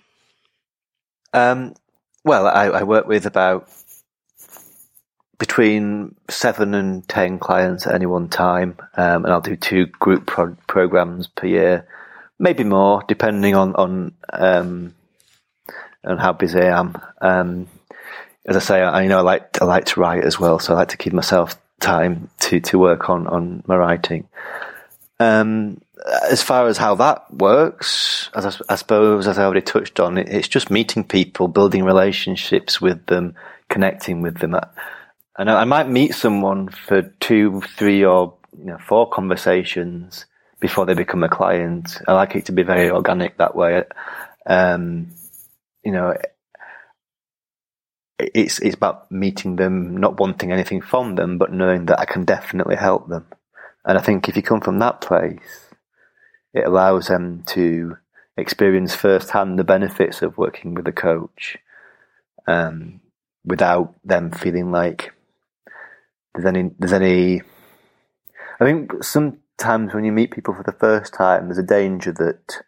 Um, 1.36 1.74
well, 2.24 2.46
I, 2.46 2.64
I, 2.68 2.82
work 2.84 3.06
with 3.06 3.26
about 3.26 3.68
between 5.38 6.14
seven 6.30 6.72
and 6.72 7.06
ten 7.06 7.38
clients 7.38 7.86
at 7.86 7.94
any 7.94 8.06
one 8.06 8.30
time, 8.30 8.78
um, 8.96 9.24
and 9.24 9.26
I'll 9.26 9.42
do 9.42 9.54
two 9.54 9.84
group 9.84 10.24
pro- 10.24 10.56
programs 10.66 11.26
per 11.26 11.46
year, 11.46 11.86
maybe 12.38 12.64
more, 12.64 13.02
depending 13.06 13.54
on 13.54 13.74
on 13.74 14.12
um, 14.32 14.94
on 16.04 16.16
how 16.16 16.32
busy 16.32 16.58
I 16.58 16.78
am. 16.78 16.96
Um, 17.20 17.68
as 18.46 18.56
I 18.56 18.60
say, 18.60 18.82
I, 18.82 19.06
know 19.06 19.18
I 19.18 19.20
like 19.22 19.60
I 19.60 19.66
like 19.66 19.84
to 19.86 20.00
write 20.00 20.24
as 20.24 20.40
well, 20.40 20.58
so 20.58 20.72
I 20.72 20.78
like 20.78 20.88
to 20.88 20.96
keep 20.96 21.12
myself 21.12 21.60
time 21.80 22.30
to 22.40 22.60
to 22.60 22.78
work 22.78 23.10
on 23.10 23.26
on 23.26 23.62
my 23.66 23.76
writing. 23.76 24.26
Um, 25.20 25.82
as 26.06 26.42
far 26.42 26.68
as 26.68 26.78
how 26.78 26.94
that 26.96 27.32
works, 27.32 28.30
as 28.34 28.46
I, 28.46 28.72
I 28.72 28.76
suppose, 28.76 29.26
as 29.26 29.38
I 29.38 29.44
already 29.44 29.62
touched 29.62 29.98
on, 29.98 30.18
it, 30.18 30.28
it's 30.28 30.48
just 30.48 30.70
meeting 30.70 31.04
people, 31.04 31.48
building 31.48 31.84
relationships 31.84 32.80
with 32.80 33.06
them, 33.06 33.34
connecting 33.68 34.22
with 34.22 34.38
them. 34.38 34.54
And 35.36 35.50
I, 35.50 35.62
I 35.62 35.64
might 35.64 35.88
meet 35.88 36.14
someone 36.14 36.68
for 36.68 37.02
two, 37.20 37.60
three, 37.76 38.04
or 38.04 38.34
you 38.58 38.66
know, 38.66 38.78
four 38.78 39.08
conversations 39.10 40.26
before 40.60 40.86
they 40.86 40.94
become 40.94 41.24
a 41.24 41.28
client. 41.28 41.98
I 42.06 42.12
like 42.12 42.36
it 42.36 42.46
to 42.46 42.52
be 42.52 42.62
very 42.62 42.90
organic 42.90 43.38
that 43.38 43.56
way. 43.56 43.84
Um, 44.46 45.08
you 45.84 45.92
know, 45.92 46.14
it's 48.18 48.60
it's 48.60 48.74
about 48.74 49.10
meeting 49.10 49.56
them, 49.56 49.96
not 49.96 50.18
wanting 50.18 50.52
anything 50.52 50.80
from 50.80 51.16
them, 51.16 51.36
but 51.36 51.52
knowing 51.52 51.86
that 51.86 52.00
I 52.00 52.04
can 52.04 52.24
definitely 52.24 52.76
help 52.76 53.08
them. 53.08 53.26
And 53.84 53.98
I 53.98 54.00
think 54.00 54.28
if 54.28 54.36
you 54.36 54.42
come 54.42 54.60
from 54.60 54.78
that 54.78 55.00
place, 55.00 55.65
it 56.56 56.66
allows 56.66 57.08
them 57.08 57.42
to 57.46 57.98
experience 58.36 58.94
firsthand 58.94 59.58
the 59.58 59.64
benefits 59.64 60.22
of 60.22 60.38
working 60.38 60.74
with 60.74 60.86
a 60.88 60.92
coach 60.92 61.58
um, 62.46 63.00
without 63.44 63.94
them 64.04 64.30
feeling 64.30 64.70
like 64.70 65.12
there's 66.34 66.46
any 66.46 66.70
there's 66.78 66.92
any 66.92 67.42
I 68.60 68.64
think 68.64 69.04
sometimes 69.04 69.94
when 69.94 70.04
you 70.04 70.12
meet 70.12 70.30
people 70.30 70.54
for 70.54 70.62
the 70.62 70.72
first 70.72 71.14
time 71.14 71.46
there's 71.46 71.58
a 71.58 71.62
danger 71.62 72.12
that 72.12 72.62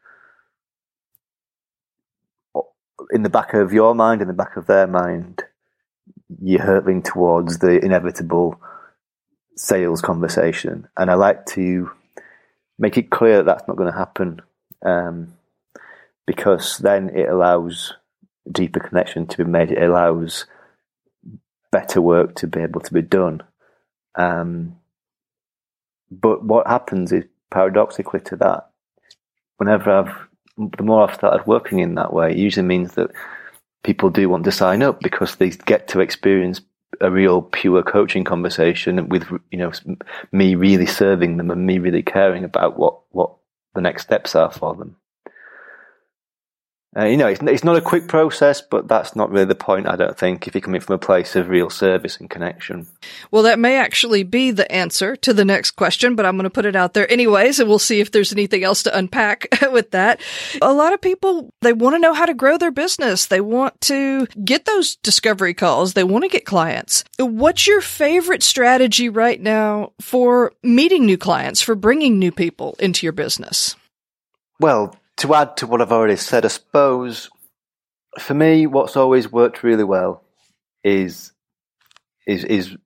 in 3.11 3.23
the 3.23 3.31
back 3.31 3.55
of 3.55 3.73
your 3.73 3.95
mind 3.95 4.23
in 4.23 4.29
the 4.29 4.35
back 4.35 4.57
of 4.57 4.67
their 4.67 4.87
mind 4.87 5.45
you're 6.41 6.63
hurtling 6.63 7.03
towards 7.03 7.59
the 7.59 7.83
inevitable 7.85 8.61
sales 9.57 10.01
conversation. 10.01 10.89
And 10.97 11.11
I 11.11 11.15
like 11.15 11.47
to 11.47 11.91
make 12.79 12.97
it 12.97 13.11
clear 13.11 13.39
that 13.39 13.47
that's 13.47 13.69
not 13.69 13.77
going 13.77 13.91
to 13.91 13.99
happen, 13.99 14.41
um, 14.85 15.35
because 16.27 16.79
then 16.79 17.11
it 17.11 17.29
allows 17.29 17.95
deeper 18.51 18.81
connection 18.81 19.27
to 19.27 19.45
be 19.45 19.51
made. 19.51 19.71
It 19.71 19.83
allows 19.83 20.47
better 21.71 22.01
work 22.01 22.35
to 22.37 22.47
be 22.47 22.61
able 22.61 22.81
to 22.81 22.95
be 22.95 23.03
done. 23.03 23.43
Um, 24.15 24.77
but 26.11 26.45
what 26.45 26.67
happens 26.67 27.13
is 27.13 27.25
paradoxically 27.51 28.21
to 28.21 28.37
that, 28.37 28.71
whenever 29.59 29.91
I've, 29.91 30.29
the 30.57 30.83
more 30.83 31.09
I've 31.09 31.15
started 31.15 31.47
working 31.47 31.81
in 31.81 31.95
that 31.97 32.13
way, 32.13 32.31
it 32.31 32.39
usually 32.39 32.67
means 32.67 32.95
that 32.95 33.11
people 33.85 34.11
do 34.11 34.29
want 34.29 34.45
to 34.45 34.53
sign 34.53 34.83
up 34.83 35.01
because 35.01 35.37
they 35.37 35.51
get 35.51 35.89
to 35.89 36.01
experience 36.01 36.61
a 37.01 37.11
real 37.11 37.43
pure 37.43 37.83
coaching 37.83 38.25
conversation 38.25 39.09
with 39.09 39.29
you 39.51 39.59
know 39.59 39.73
me 40.33 40.55
really 40.55 40.87
serving 40.87 41.37
them 41.37 41.51
and 41.51 41.67
me 41.67 41.79
really 41.79 42.03
caring 42.03 42.45
about 42.45 42.79
what 42.79 43.01
what 43.11 43.35
the 43.75 43.81
next 43.81 44.03
steps 44.03 44.35
are 44.35 44.51
for 44.51 44.75
them. 44.75 44.97
Uh, 46.99 47.05
you 47.05 47.17
know, 47.17 47.29
it's, 47.29 47.41
it's 47.43 47.63
not 47.63 47.77
a 47.77 47.81
quick 47.81 48.09
process, 48.09 48.61
but 48.61 48.89
that's 48.89 49.15
not 49.15 49.31
really 49.31 49.45
the 49.45 49.55
point, 49.55 49.87
I 49.87 49.95
don't 49.95 50.19
think, 50.19 50.49
if 50.49 50.55
you're 50.55 50.61
coming 50.61 50.81
from 50.81 50.97
a 50.97 50.99
place 50.99 51.37
of 51.37 51.49
real 51.49 51.71
service 51.71 52.17
and 52.17 52.29
connection. 52.29 52.89
Well, 53.31 53.45
that 53.45 53.61
may 53.61 53.77
actually 53.77 54.25
be 54.25 54.51
the 54.51 54.71
answer 54.73 55.15
to 55.17 55.33
the 55.33 55.45
next 55.45 55.73
question, 55.73 56.17
but 56.17 56.27
I'm 56.27 56.37
going 56.37 56.45
to 56.45 56.51
put 56.51 56.67
it 56.67 56.75
out 56.75 56.95
there 56.95 57.11
anyways, 57.11 57.61
and 57.61 57.69
we'll 57.69 57.79
see 57.79 58.01
if 58.01 58.11
there's 58.11 58.33
anything 58.33 58.65
else 58.65 58.83
to 58.83 58.99
unpack 58.99 59.47
with 59.71 59.93
that. 59.93 60.21
A 60.61 60.73
lot 60.73 60.93
of 60.93 61.01
people, 61.01 61.55
they 61.61 61.73
want 61.73 61.95
to 61.95 62.01
know 62.01 62.15
how 62.15 62.27
to 62.27 62.35
grow 62.35 62.59
their 62.59 62.73
business. 62.73 63.27
They 63.27 63.41
want 63.41 63.81
to 63.83 64.27
get 64.45 64.65
those 64.65 64.97
discovery 64.97 65.55
calls. 65.55 65.93
They 65.93 66.05
want 66.05 66.25
to 66.25 66.29
get 66.29 66.47
clients. 66.47 67.05
What's 67.17 67.69
your 67.69 67.81
favorite 67.81 68.43
strategy 68.43 69.09
right 69.09 69.41
now 69.41 69.93
for 70.01 70.53
meeting 70.65 71.07
new 71.07 71.19
clients, 71.19 71.63
for 71.63 71.77
bringing 71.77 72.19
new 72.19 72.33
people 72.33 72.75
into 72.81 73.07
your 73.07 73.13
business? 73.13 73.77
Well, 74.59 74.97
to 75.19 75.35
add 75.35 75.57
to 75.59 75.67
what 75.67 75.83
I've 75.83 75.93
already 75.93 76.17
said, 76.17 76.45
I 76.45 76.49
suppose 76.49 77.29
for 78.19 78.35
me, 78.35 78.67
what's 78.67 78.97
always 78.97 79.31
worked 79.31 79.63
really 79.63 79.85
well 79.85 80.25
is 80.85 81.33
is 82.27 82.45
is 82.45 82.77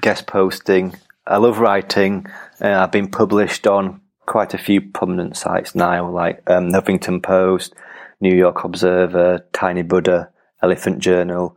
guest 0.00 0.26
posting. 0.26 0.94
I 1.26 1.36
love 1.36 1.58
writing. 1.58 2.26
Uh, 2.60 2.70
I've 2.70 2.92
been 2.92 3.10
published 3.10 3.66
on 3.66 4.00
quite 4.26 4.54
a 4.54 4.58
few 4.58 4.80
prominent 4.80 5.36
sites 5.36 5.74
now, 5.74 6.10
like 6.10 6.42
um, 6.48 6.70
Huffington 6.70 7.22
Post, 7.22 7.74
New 8.20 8.34
York 8.34 8.64
Observer, 8.64 9.46
Tiny 9.52 9.82
Buddha, 9.82 10.30
Elephant 10.62 11.00
Journal, 11.00 11.56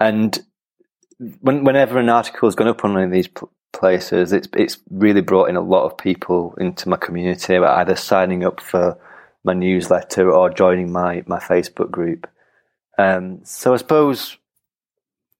and 0.00 0.42
when, 1.40 1.64
whenever 1.64 1.98
an 1.98 2.08
article 2.08 2.48
has 2.48 2.56
gone 2.56 2.68
up 2.68 2.84
on 2.84 2.94
one 2.94 3.04
of 3.04 3.12
these 3.12 3.28
pl- 3.28 3.52
places, 3.72 4.32
it's 4.32 4.48
it's 4.54 4.78
really 4.90 5.22
brought 5.22 5.48
in 5.48 5.56
a 5.56 5.60
lot 5.60 5.84
of 5.84 5.96
people 5.96 6.54
into 6.58 6.88
my 6.88 6.96
community, 6.96 7.56
either 7.56 7.96
signing 7.96 8.44
up 8.44 8.60
for 8.60 8.98
my 9.44 9.54
newsletter 9.54 10.30
or 10.30 10.50
joining 10.50 10.92
my 10.92 11.22
my 11.26 11.38
Facebook 11.38 11.90
group. 11.90 12.28
Um, 12.98 13.40
so 13.44 13.74
I 13.74 13.78
suppose 13.78 14.36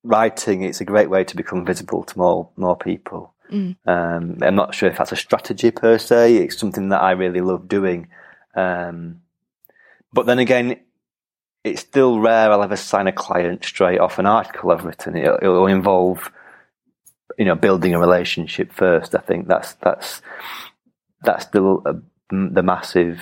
writing 0.05 0.63
it's 0.63 0.81
a 0.81 0.85
great 0.85 1.09
way 1.09 1.23
to 1.23 1.37
become 1.37 1.65
visible 1.65 2.03
to 2.05 2.19
more 2.19 2.51
more 2.57 2.77
people. 2.77 3.35
Mm. 3.51 3.77
Um, 3.87 4.39
I'm 4.41 4.55
not 4.55 4.75
sure 4.75 4.89
if 4.89 4.99
that's 4.99 5.13
a 5.13 5.17
strategy 5.17 5.71
per 5.71 5.99
se. 5.99 6.37
It's 6.37 6.59
something 6.59 6.89
that 6.89 7.03
I 7.03 7.13
really 7.13 7.41
love 7.41 7.69
doing. 7.69 8.09
Um, 8.55 9.21
but 10.13 10.27
then 10.27 10.39
again, 10.39 10.81
it's 11.65 11.83
still 11.83 12.19
rare 12.19 12.51
I'll 12.51 12.63
ever 12.63 12.77
sign 12.77 13.07
a 13.07 13.13
client 13.13 13.65
straight 13.65 14.01
off 14.01 14.19
an 14.19 14.27
article 14.27 14.71
I've 14.71 14.85
written. 14.85 15.17
It'll, 15.17 15.39
it'll 15.41 15.67
involve, 15.67 16.33
you 17.39 17.45
know, 17.45 17.55
building 17.55 17.95
a 17.95 18.01
relationship 18.01 18.73
first. 18.73 19.15
I 19.15 19.21
think 19.21 19.49
that's 19.49 19.75
that's 19.75 20.23
that's 21.23 21.45
still 21.45 21.83
a, 21.85 21.95
the 22.31 22.63
massive 22.63 23.21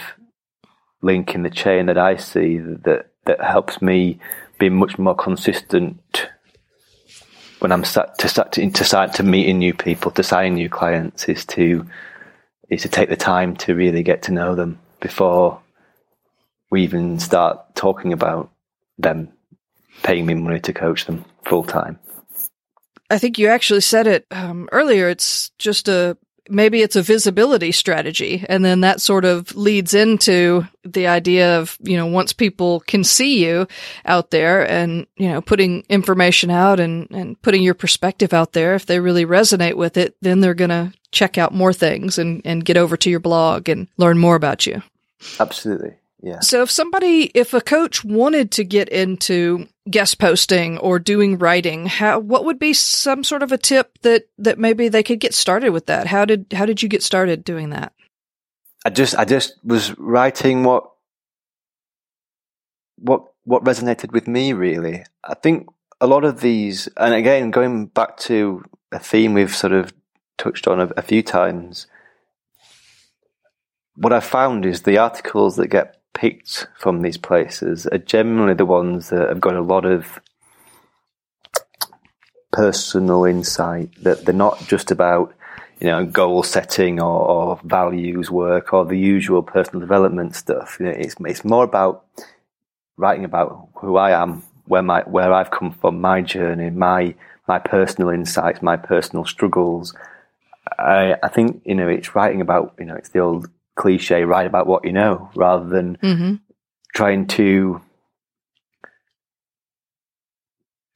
link 1.03 1.35
in 1.35 1.43
the 1.43 1.51
chain 1.51 1.87
that 1.87 1.99
I 1.99 2.17
see 2.17 2.59
that 2.59 3.11
that 3.25 3.43
helps 3.43 3.81
me 3.81 4.19
be 4.59 4.69
much 4.69 4.99
more 4.99 5.15
consistent 5.15 6.29
when 7.61 7.73
I'm 7.73 7.85
sat 7.85 8.19
to 8.19 8.29
start 8.29 8.53
to, 8.53 8.71
to 8.71 8.85
start 8.85 9.15
to 9.15 9.23
meeting 9.23 9.59
new 9.59 9.75
people, 9.75 10.11
to 10.13 10.23
sign 10.23 10.55
new 10.55 10.69
clients, 10.69 11.29
is 11.29 11.45
to 11.47 11.87
is 12.69 12.83
to 12.83 12.89
take 12.89 13.09
the 13.09 13.17
time 13.17 13.57
to 13.57 13.75
really 13.75 14.03
get 14.03 14.23
to 14.23 14.33
know 14.33 14.55
them 14.55 14.79
before 15.01 15.61
we 16.71 16.83
even 16.83 17.19
start 17.19 17.75
talking 17.75 18.13
about 18.13 18.51
them 18.99 19.33
paying 20.03 20.25
me 20.25 20.35
money 20.35 20.61
to 20.61 20.73
coach 20.73 21.05
them 21.05 21.25
full 21.45 21.65
time. 21.65 21.99
I 23.11 23.19
think 23.19 23.39
you 23.39 23.49
actually 23.49 23.81
said 23.81 24.07
it 24.07 24.25
um, 24.31 24.69
earlier. 24.71 25.09
It's 25.09 25.51
just 25.59 25.89
a 25.89 26.17
maybe 26.51 26.83
it's 26.83 26.97
a 26.97 27.03
visibility 27.03 27.73
strategy, 27.73 28.45
and 28.49 28.65
then 28.65 28.81
that 28.81 29.01
sort 29.01 29.25
of 29.25 29.55
leads 29.57 29.95
into 29.95 30.67
the 30.85 31.07
idea 31.07 31.59
of 31.59 31.79
you 31.81 31.97
know 31.97 32.07
once 32.07 32.33
people 32.33 32.81
can 32.81 33.05
see 33.05 33.45
you 33.45 33.67
out 34.05 34.31
there 34.31 34.69
and 34.69 35.07
you 35.17 35.29
know 35.29 35.41
putting 35.41 35.85
information 35.89 36.51
out 36.51 36.81
and 36.81 37.09
and 37.11 37.41
putting 37.43 37.63
your 37.63 37.75
perspective 37.75 38.33
out 38.33 38.53
there. 38.53 38.75
If 38.75 38.87
they 38.87 39.01
really 39.01 39.25
resonate 39.25 39.75
with 39.75 39.97
it, 39.97 40.17
then 40.21 40.41
they're 40.41 40.55
gonna 40.55 40.93
check 41.13 41.39
out 41.39 41.55
more 41.55 41.73
things 41.73 42.19
and 42.19 42.43
and 42.45 42.65
get 42.65 42.77
over 42.77 42.97
to 42.97 43.11
your 43.11 43.21
blog 43.21 43.69
and 43.69 43.89
learn 43.97 44.19
more 44.19 44.37
about 44.37 44.67
you. 44.67 44.83
Absolutely. 45.39 45.95
Yeah. 46.23 46.41
So 46.41 46.63
if 46.63 46.71
somebody, 46.71 47.31
if 47.35 47.55
a 47.55 47.61
coach 47.61 48.05
wanted 48.05 48.51
to 48.53 48.65
get 48.65 48.89
into 48.91 49.67
guest 49.91 50.19
posting 50.19 50.79
or 50.79 50.99
doing 50.99 51.39
writing, 51.39 51.87
how, 51.87 52.19
what 52.19 52.45
would 52.45 52.59
be 52.59 52.73
some 52.73 53.25
sort 53.25 53.43
of 53.43 53.53
a 53.53 53.59
tip 53.59 53.99
that, 54.03 54.29
that 54.39 54.59
maybe 54.59 54.89
they 54.89 55.03
could 55.03 55.21
get 55.21 55.35
started 55.35 55.71
with 55.71 55.87
that? 55.87 56.07
How 56.07 56.25
did, 56.25 56.47
how 56.53 56.67
did 56.67 56.83
you 56.83 56.89
get 56.89 57.03
started 57.03 57.45
doing 57.45 57.71
that? 57.71 57.93
I 58.85 58.91
just, 58.91 59.15
I 59.17 59.25
just 59.25 59.55
was 59.65 59.97
writing 59.99 60.63
what, 60.63 60.91
what, 62.97 63.25
what 63.45 63.65
resonated 63.65 64.13
with 64.13 64.27
me 64.27 64.53
really. 64.53 65.05
I 65.25 65.35
think 65.35 65.67
a 66.01 66.07
lot 66.07 66.25
of 66.25 66.41
these, 66.41 66.89
and 66.97 67.15
again, 67.15 67.51
going 67.51 67.87
back 67.87 68.17
to 68.19 68.65
a 68.93 68.99
theme 68.99 69.35
we've 69.35 69.55
sort 69.55 69.73
of 69.73 69.93
touched 70.39 70.67
on 70.67 70.81
a, 70.81 70.87
a 70.97 71.03
few 71.03 71.23
times, 71.23 71.87
what 73.97 74.13
I 74.13 74.21
found 74.21 74.65
is 74.65 74.83
the 74.83 74.99
articles 74.99 75.57
that 75.57 75.69
get 75.69 76.00
picked 76.15 76.67
from 76.79 77.03
these 77.03 77.17
places 77.17 77.87
are 77.87 77.99
generally 77.99 78.55
the 78.55 78.67
ones 78.67 79.11
that 79.11 79.29
have 79.29 79.41
got 79.41 79.55
a 79.55 79.61
lot 79.61 79.85
of 79.85 80.21
personal 82.53 83.25
insight 83.25 83.91
that 84.03 84.25
they're 84.25 84.35
not 84.35 84.59
just 84.67 84.91
about 84.91 85.35
you 85.81 85.87
know 85.87 86.05
goal 86.05 86.43
setting 86.43 87.01
or, 87.01 87.29
or 87.29 87.61
values 87.65 88.31
work 88.31 88.73
or 88.73 88.85
the 88.85 88.99
usual 88.99 89.43
personal 89.43 89.81
development 89.81 90.35
stuff. 90.37 90.77
You 90.79 90.87
know, 90.87 90.93
it's 90.93 91.17
it's 91.21 91.45
more 91.45 91.65
about 91.65 92.05
writing 92.97 93.25
about 93.25 93.69
who 93.77 93.97
I 93.97 94.11
am 94.21 94.43
where 94.67 94.83
my 94.83 95.03
where 95.03 95.33
I've 95.33 95.51
come 95.51 95.73
from 95.73 96.01
my 96.01 96.21
journey 96.21 96.71
my 96.71 97.15
my 97.49 97.59
personal 97.59 98.11
insights 98.11 98.63
my 98.63 98.77
personal 98.77 99.25
struggles. 99.25 99.95
I 100.79 101.17
I 101.23 101.29
think 101.29 101.63
you 101.65 101.75
know 101.75 101.89
it's 101.89 102.15
writing 102.15 102.41
about 102.41 102.75
you 102.79 102.85
know 102.85 102.97
it's 102.97 103.11
the 103.11 103.21
old 103.21 103.49
cliche, 103.81 104.25
write 104.25 104.47
about 104.47 104.67
what 104.67 104.85
you 104.85 104.93
know, 104.93 105.31
rather 105.35 105.67
than 105.67 105.97
mm-hmm. 105.97 106.35
trying 106.95 107.27
to 107.27 107.81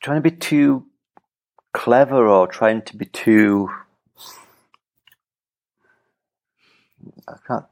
trying 0.02 0.22
to 0.22 0.30
be 0.30 0.36
too 0.36 0.86
clever 1.72 2.28
or 2.28 2.46
trying 2.46 2.82
to 2.82 2.96
be 2.96 3.06
too. 3.06 3.70
I 7.26 7.36
can't. 7.48 7.64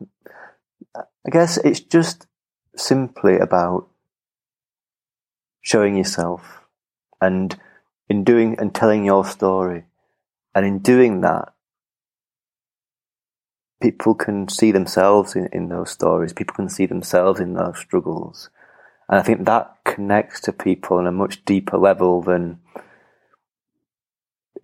I 0.96 1.30
guess 1.30 1.58
it's 1.58 1.80
just 1.80 2.26
simply 2.74 3.36
about 3.38 3.88
showing 5.60 5.96
yourself 5.96 6.62
and 7.20 7.54
in 8.08 8.24
doing 8.24 8.58
and 8.58 8.74
telling 8.74 9.04
your 9.04 9.26
story. 9.26 9.84
And 10.54 10.66
in 10.66 10.78
doing 10.80 11.20
that, 11.20 11.52
people 13.82 14.14
can 14.14 14.48
see 14.48 14.70
themselves 14.70 15.34
in, 15.34 15.48
in 15.52 15.68
those 15.68 15.90
stories. 15.90 16.32
People 16.32 16.54
can 16.54 16.68
see 16.68 16.86
themselves 16.86 17.40
in 17.40 17.54
those 17.54 17.78
struggles. 17.78 18.48
And 19.08 19.18
I 19.18 19.22
think 19.22 19.44
that 19.44 19.76
connects 19.84 20.40
to 20.42 20.52
people 20.52 20.96
on 20.96 21.06
a 21.06 21.12
much 21.12 21.44
deeper 21.44 21.76
level 21.76 22.22
than 22.22 22.60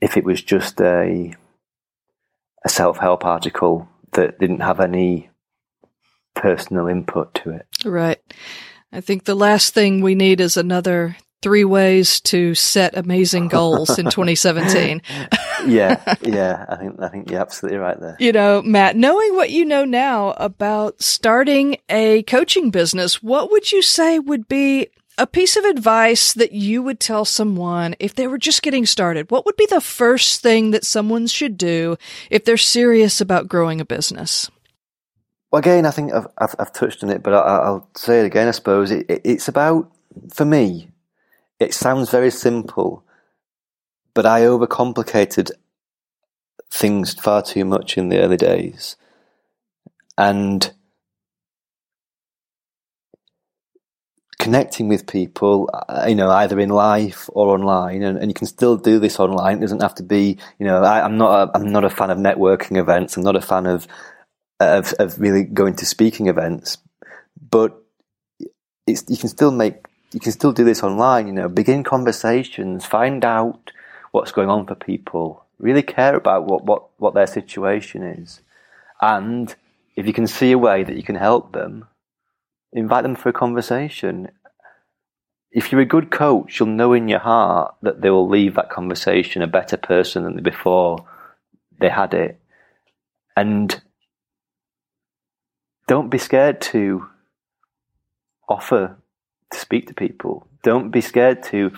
if 0.01 0.17
it 0.17 0.25
was 0.25 0.41
just 0.41 0.81
a 0.81 1.35
a 2.65 2.69
self 2.69 2.99
help 2.99 3.25
article 3.25 3.89
that 4.13 4.39
didn't 4.39 4.61
have 4.61 4.81
any 4.81 5.31
personal 6.35 6.87
input 6.87 7.35
to 7.35 7.51
it. 7.51 7.67
Right. 7.85 8.21
I 8.93 9.01
think 9.01 9.25
the 9.25 9.35
last 9.35 9.75
thing 9.75 10.01
we 10.01 10.15
need 10.15 10.41
is 10.41 10.57
another 10.57 11.17
three 11.43 11.65
ways 11.65 12.21
to 12.21 12.55
set 12.55 12.97
amazing 12.97 13.49
goals 13.49 13.99
in 13.99 14.05
2017. 14.11 15.03
yeah, 15.67 16.15
yeah, 16.23 16.67
I 16.69 16.77
think 16.77 17.01
I 17.01 17.09
think 17.09 17.31
you're 17.31 17.41
absolutely 17.41 17.79
right 17.79 17.99
there. 17.99 18.17
You 18.19 18.33
know, 18.33 18.63
Matt, 18.63 18.97
knowing 18.97 19.35
what 19.35 19.51
you 19.51 19.65
know 19.65 19.85
now 19.85 20.33
about 20.33 21.03
starting 21.03 21.77
a 21.89 22.23
coaching 22.25 22.71
business, 22.71 23.23
what 23.23 23.51
would 23.51 23.73
you 23.73 23.83
say 23.83 24.19
would 24.19 24.49
be 24.49 24.89
a 25.19 25.27
piece 25.27 25.57
of 25.57 25.65
advice 25.65 26.33
that 26.33 26.53
you 26.53 26.83
would 26.83 27.01
tell 27.01 27.25
someone 27.25 27.97
if 27.99 28.15
they 28.15 28.27
were 28.27 28.39
just 28.39 28.63
getting 28.63 28.87
started? 28.87 29.31
What 29.31 29.45
would 29.47 29.57
be 29.57 29.67
the 29.67 29.81
first 29.81 30.43
thing 30.43 30.71
that 30.71 30.85
someone 30.85 31.27
should 31.27 31.59
do 31.59 31.97
if 32.31 32.45
they're 32.45 32.57
serious 32.57 33.21
about 33.21 33.49
growing 33.49 33.81
a 33.81 33.85
business? 33.85 34.51
Well, 35.51 35.61
again, 35.61 35.87
I 35.87 35.91
think 35.91 36.13
I've, 36.13 36.27
I've, 36.37 36.55
I've 36.59 36.73
touched 36.73 37.03
on 37.03 37.11
it, 37.11 37.23
but 37.23 37.33
I, 37.33 37.71
will 37.71 37.89
say 37.97 38.21
it 38.21 38.27
again. 38.27 38.49
I 38.49 38.53
suppose 38.53 38.91
it, 38.91 39.07
it, 39.09 39.23
it's 39.25 39.49
about 39.49 39.91
for 40.33 40.45
me 40.45 40.91
it 41.61 41.75
sounds 41.75 42.11
very 42.11 42.31
simple, 42.31 43.05
but 44.15 44.27
I 44.27 44.43
overcomplicated 44.43 45.51
things 46.71 47.15
far 47.15 47.43
too 47.43 47.65
much 47.65 47.99
in 47.99 48.09
the 48.09 48.21
early 48.21 48.37
days. 48.37 48.97
And 50.17 50.73
connecting 54.39 54.89
with 54.89 55.07
people, 55.07 55.69
uh, 55.73 56.07
you 56.09 56.15
know, 56.15 56.31
either 56.31 56.61
in 56.61 56.69
life 56.69 57.29
or 57.33 57.49
online, 57.49 58.03
and, 58.03 58.19
and 58.19 58.31
you 58.31 58.35
can 58.35 58.47
still 58.47 58.77
do 58.77 58.99
this 58.99 59.19
online. 59.19 59.59
It 59.59 59.63
doesn't 59.63 59.83
have 59.83 59.97
to 59.97 60.03
be, 60.03 60.39
you 60.59 60.67
know, 60.67 60.83
I, 60.83 61.05
am 61.05 61.19
not, 61.19 61.49
a, 61.49 61.59
I'm 61.59 61.73
not 61.73 61.85
a 61.85 61.91
fan 61.91 62.11
of 62.11 62.19
networking 62.19 62.77
events. 62.77 63.17
I'm 63.17 63.25
not 63.25 63.37
a 63.37 63.41
fan 63.41 63.67
of, 63.67 63.87
of, 64.61 64.93
of 64.95 65.21
really 65.21 65.45
going 65.45 65.75
to 65.77 65.87
speaking 65.87 66.29
events, 66.29 66.79
but 67.51 67.77
you 68.87 69.17
can 69.17 69.29
still 69.29 69.51
make 69.51 69.88
you 70.13 70.21
can 70.21 70.33
still 70.33 70.53
do 70.53 70.65
this 70.65 70.83
online, 70.83 71.27
you 71.27 71.33
know, 71.33 71.49
begin 71.49 71.85
conversations, 71.85 72.87
find 72.87 73.25
out 73.25 73.73
what's 74.11 74.33
going 74.33 74.49
on 74.49 74.67
for 74.67 74.75
people, 74.75 75.45
really 75.59 75.83
care 75.83 76.15
about 76.15 76.47
what, 76.47 76.65
what, 76.65 76.89
what 76.99 77.15
their 77.15 77.27
situation 77.27 78.03
is. 78.03 78.41
And 79.01 79.55
if 79.97 80.07
you 80.07 80.13
can 80.13 80.27
see 80.27 80.53
a 80.53 80.59
way 80.59 80.83
that 80.83 80.97
you 80.97 81.03
can 81.03 81.17
help 81.17 81.53
them, 81.53 81.87
invite 82.73 83.03
them 83.03 83.17
for 83.17 83.29
a 83.29 83.35
conversation. 83.35 84.31
If 85.51 85.71
you're 85.71 85.81
a 85.81 85.87
good 85.87 86.11
coach, 86.11 86.59
you'll 86.59 86.69
know 86.69 86.93
in 86.93 87.09
your 87.09 87.19
heart 87.19 87.75
that 87.83 88.01
they 88.01 88.11
will 88.11 88.29
leave 88.29 88.55
that 88.55 88.71
conversation 88.71 89.43
a 89.43 89.47
better 89.47 89.77
person 89.77 90.25
than 90.25 90.43
before 90.43 91.07
they 91.81 91.89
had 91.91 92.15
it. 92.15 92.41
And 93.37 93.81
don't 95.87 96.11
be 96.11 96.19
scared 96.19 96.61
to 96.61 97.09
offer 98.49 98.97
speak 99.53 99.87
to 99.89 99.95
people. 99.95 100.47
Don't 100.63 100.91
be 100.91 101.01
scared 101.01 101.43
to 101.45 101.73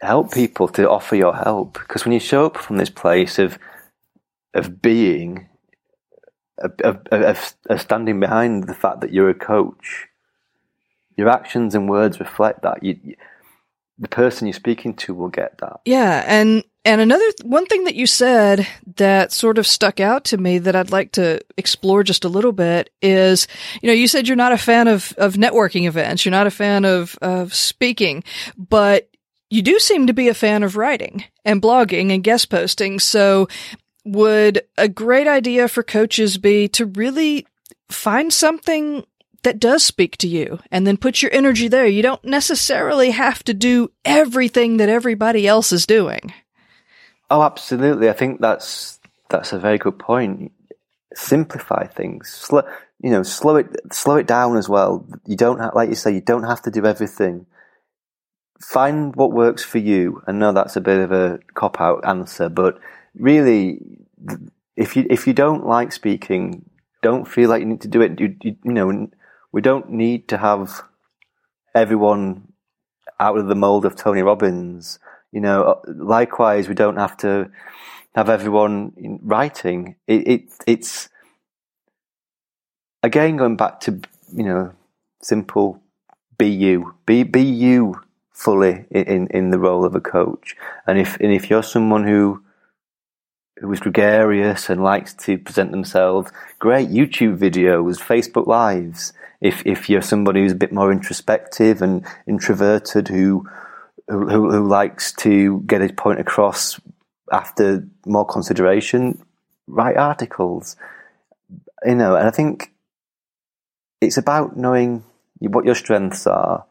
help 0.00 0.32
people, 0.32 0.68
to 0.68 0.88
offer 0.88 1.16
your 1.16 1.34
help. 1.34 1.74
Because 1.74 2.04
when 2.04 2.12
you 2.12 2.20
show 2.20 2.46
up 2.46 2.56
from 2.56 2.76
this 2.76 2.90
place 2.90 3.38
of 3.38 3.58
of 4.54 4.82
being, 4.82 5.48
of, 6.58 6.72
of, 7.12 7.54
of, 7.68 7.80
standing 7.80 8.20
behind 8.20 8.64
the 8.64 8.74
fact 8.74 9.00
that 9.00 9.12
you're 9.12 9.30
a 9.30 9.34
coach. 9.34 10.08
Your 11.16 11.28
actions 11.28 11.74
and 11.74 11.88
words 11.88 12.20
reflect 12.20 12.62
that. 12.62 12.82
You, 12.82 12.98
the 13.98 14.08
person 14.08 14.46
you're 14.46 14.54
speaking 14.54 14.94
to 14.94 15.14
will 15.14 15.28
get 15.28 15.58
that. 15.58 15.80
Yeah, 15.84 16.24
and 16.26 16.64
and 16.84 17.00
another 17.00 17.24
one 17.42 17.66
thing 17.66 17.84
that 17.84 17.94
you 17.94 18.06
said 18.06 18.66
that 18.96 19.32
sort 19.32 19.58
of 19.58 19.66
stuck 19.66 20.00
out 20.00 20.24
to 20.26 20.38
me 20.38 20.58
that 20.58 20.74
I'd 20.74 20.90
like 20.90 21.12
to 21.12 21.40
explore 21.56 22.02
just 22.02 22.24
a 22.24 22.28
little 22.28 22.52
bit 22.52 22.90
is, 23.02 23.46
you 23.82 23.88
know, 23.88 23.92
you 23.92 24.08
said 24.08 24.26
you're 24.26 24.36
not 24.36 24.52
a 24.52 24.58
fan 24.58 24.88
of 24.88 25.12
of 25.18 25.34
networking 25.34 25.86
events, 25.86 26.24
you're 26.24 26.30
not 26.30 26.46
a 26.46 26.50
fan 26.50 26.84
of 26.84 27.18
of 27.20 27.54
speaking, 27.54 28.24
but 28.56 29.10
you 29.50 29.62
do 29.62 29.78
seem 29.78 30.06
to 30.06 30.12
be 30.12 30.28
a 30.28 30.34
fan 30.34 30.62
of 30.62 30.76
writing 30.76 31.24
and 31.44 31.60
blogging 31.60 32.14
and 32.14 32.24
guest 32.24 32.48
posting. 32.48 32.98
So 32.98 33.48
would 34.04 34.62
a 34.78 34.88
great 34.88 35.28
idea 35.28 35.68
for 35.68 35.82
coaches 35.82 36.38
be 36.38 36.68
to 36.68 36.86
really 36.86 37.46
find 37.90 38.32
something 38.32 39.04
that 39.42 39.58
does 39.58 39.82
speak 39.82 40.16
to 40.18 40.28
you 40.28 40.60
and 40.70 40.86
then 40.86 40.96
put 40.96 41.22
your 41.22 41.32
energy 41.32 41.68
there. 41.68 41.86
You 41.86 42.02
don't 42.02 42.24
necessarily 42.24 43.10
have 43.10 43.42
to 43.44 43.54
do 43.54 43.90
everything 44.04 44.76
that 44.78 44.88
everybody 44.88 45.46
else 45.46 45.72
is 45.72 45.86
doing. 45.86 46.32
Oh, 47.30 47.42
absolutely. 47.42 48.08
I 48.08 48.12
think 48.12 48.40
that's 48.40 48.98
that's 49.28 49.52
a 49.52 49.58
very 49.58 49.78
good 49.78 49.98
point. 49.98 50.52
Simplify 51.14 51.86
things. 51.86 52.30
Slow, 52.30 52.62
you 53.00 53.10
know, 53.10 53.22
slow 53.22 53.56
it 53.56 53.68
slow 53.92 54.16
it 54.16 54.26
down 54.26 54.56
as 54.56 54.68
well. 54.68 55.06
You 55.26 55.36
don't 55.36 55.60
have, 55.60 55.74
like 55.74 55.88
you 55.88 55.94
say, 55.94 56.12
you 56.12 56.20
don't 56.20 56.44
have 56.44 56.62
to 56.62 56.70
do 56.70 56.86
everything. 56.86 57.46
Find 58.60 59.14
what 59.16 59.32
works 59.32 59.64
for 59.64 59.78
you. 59.78 60.22
I 60.26 60.32
know 60.32 60.52
that's 60.52 60.76
a 60.76 60.80
bit 60.80 60.98
of 61.00 61.12
a 61.12 61.38
cop 61.54 61.80
out 61.80 62.06
answer, 62.06 62.48
but 62.48 62.78
really, 63.14 63.80
if 64.76 64.96
you 64.96 65.06
if 65.08 65.26
you 65.26 65.32
don't 65.32 65.66
like 65.66 65.92
speaking, 65.92 66.68
don't 67.02 67.26
feel 67.26 67.48
like 67.48 67.60
you 67.60 67.66
need 67.66 67.80
to 67.82 67.88
do 67.88 68.02
it. 68.02 68.20
You, 68.20 68.36
you, 68.42 68.56
you 68.64 68.72
know, 68.72 69.08
we 69.52 69.62
don't 69.62 69.90
need 69.90 70.28
to 70.28 70.38
have 70.38 70.82
everyone 71.74 72.52
out 73.18 73.38
of 73.38 73.46
the 73.46 73.54
mold 73.54 73.84
of 73.84 73.96
Tony 73.96 74.22
Robbins. 74.22 74.98
You 75.32 75.40
know, 75.40 75.62
uh, 75.62 75.80
likewise, 75.86 76.68
we 76.68 76.74
don't 76.74 76.96
have 76.96 77.16
to 77.18 77.50
have 78.14 78.28
everyone 78.28 79.20
writing. 79.22 79.96
It, 80.06 80.28
it, 80.28 80.42
it's 80.66 81.08
again 83.02 83.36
going 83.36 83.56
back 83.56 83.80
to 83.80 84.00
you 84.34 84.44
know 84.44 84.72
simple 85.22 85.80
be 86.38 86.48
you, 86.48 86.94
be 87.06 87.22
be 87.22 87.42
you 87.42 88.00
fully 88.32 88.86
in 88.90 89.28
in 89.28 89.50
the 89.50 89.58
role 89.58 89.84
of 89.84 89.94
a 89.94 90.00
coach. 90.00 90.56
And 90.86 90.98
if 90.98 91.16
and 91.20 91.32
if 91.32 91.50
you're 91.50 91.62
someone 91.62 92.04
who 92.04 92.42
who 93.58 93.70
is 93.72 93.80
gregarious 93.80 94.70
and 94.70 94.82
likes 94.82 95.12
to 95.12 95.38
present 95.38 95.70
themselves, 95.70 96.32
great 96.58 96.88
YouTube 96.88 97.36
videos, 97.38 98.00
Facebook 98.00 98.46
lives 98.46 99.12
if 99.40 99.64
if 99.66 99.88
you're 99.88 100.02
somebody 100.02 100.40
who's 100.40 100.52
a 100.52 100.56
bit 100.64 100.72
more 100.72 100.92
introspective 100.92 101.82
and 101.82 102.04
introverted 102.26 103.08
who 103.08 103.46
who, 104.10 104.50
who 104.50 104.68
likes 104.68 105.12
to 105.12 105.60
get 105.66 105.80
his 105.80 105.92
point 105.92 106.20
across 106.20 106.80
after 107.32 107.86
more 108.04 108.26
consideration, 108.26 109.24
write 109.66 109.96
articles. 109.96 110.76
You 111.84 111.94
know, 111.94 112.16
and 112.16 112.26
I 112.26 112.30
think 112.30 112.72
it's 114.00 114.16
about 114.16 114.56
knowing 114.56 115.04
what 115.38 115.64
your 115.64 115.74
strengths 115.74 116.26
are 116.26 116.66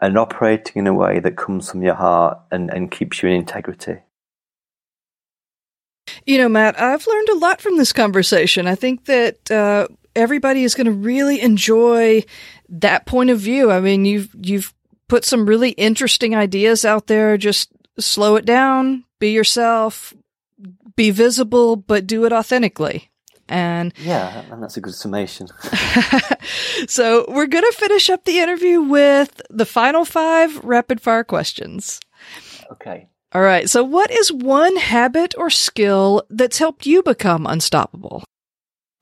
and 0.00 0.18
operating 0.18 0.80
in 0.80 0.86
a 0.86 0.94
way 0.94 1.20
that 1.20 1.36
comes 1.36 1.70
from 1.70 1.82
your 1.82 1.94
heart 1.94 2.38
and, 2.50 2.70
and 2.70 2.90
keeps 2.90 3.22
you 3.22 3.28
in 3.28 3.36
integrity. 3.36 3.98
You 6.24 6.38
know, 6.38 6.48
Matt, 6.48 6.78
I've 6.80 7.06
learned 7.06 7.28
a 7.30 7.38
lot 7.38 7.60
from 7.60 7.78
this 7.78 7.92
conversation. 7.92 8.66
I 8.66 8.74
think 8.74 9.06
that 9.06 9.50
uh, 9.50 9.88
everybody 10.14 10.64
is 10.64 10.74
going 10.74 10.86
to 10.86 10.92
really 10.92 11.40
enjoy 11.40 12.24
that 12.68 13.06
point 13.06 13.30
of 13.30 13.38
view. 13.38 13.70
I 13.70 13.80
mean, 13.80 14.04
you've, 14.04 14.34
you've 14.40 14.74
put 15.08 15.24
some 15.24 15.46
really 15.46 15.70
interesting 15.70 16.34
ideas 16.34 16.84
out 16.84 17.06
there. 17.06 17.36
Just 17.36 17.70
slow 17.98 18.36
it 18.36 18.44
down, 18.44 19.04
be 19.18 19.30
yourself, 19.30 20.14
be 20.96 21.10
visible, 21.10 21.76
but 21.76 22.06
do 22.06 22.24
it 22.24 22.32
authentically. 22.32 23.10
And 23.48 23.94
yeah, 23.98 24.42
and 24.50 24.62
that's 24.62 24.76
a 24.76 24.80
good 24.80 24.94
summation. 24.94 25.48
so 26.88 27.24
we're 27.28 27.46
going 27.46 27.64
to 27.64 27.76
finish 27.76 28.10
up 28.10 28.24
the 28.24 28.40
interview 28.40 28.80
with 28.80 29.40
the 29.50 29.66
final 29.66 30.04
five 30.04 30.64
rapid 30.64 31.00
fire 31.00 31.24
questions. 31.24 32.00
Okay. 32.72 33.08
All 33.32 33.42
right. 33.42 33.68
So 33.68 33.84
what 33.84 34.10
is 34.10 34.32
one 34.32 34.76
habit 34.76 35.34
or 35.38 35.50
skill 35.50 36.24
that's 36.28 36.58
helped 36.58 36.86
you 36.86 37.02
become 37.02 37.46
unstoppable? 37.46 38.24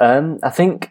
Um, 0.01 0.39
I 0.43 0.51
think 0.51 0.91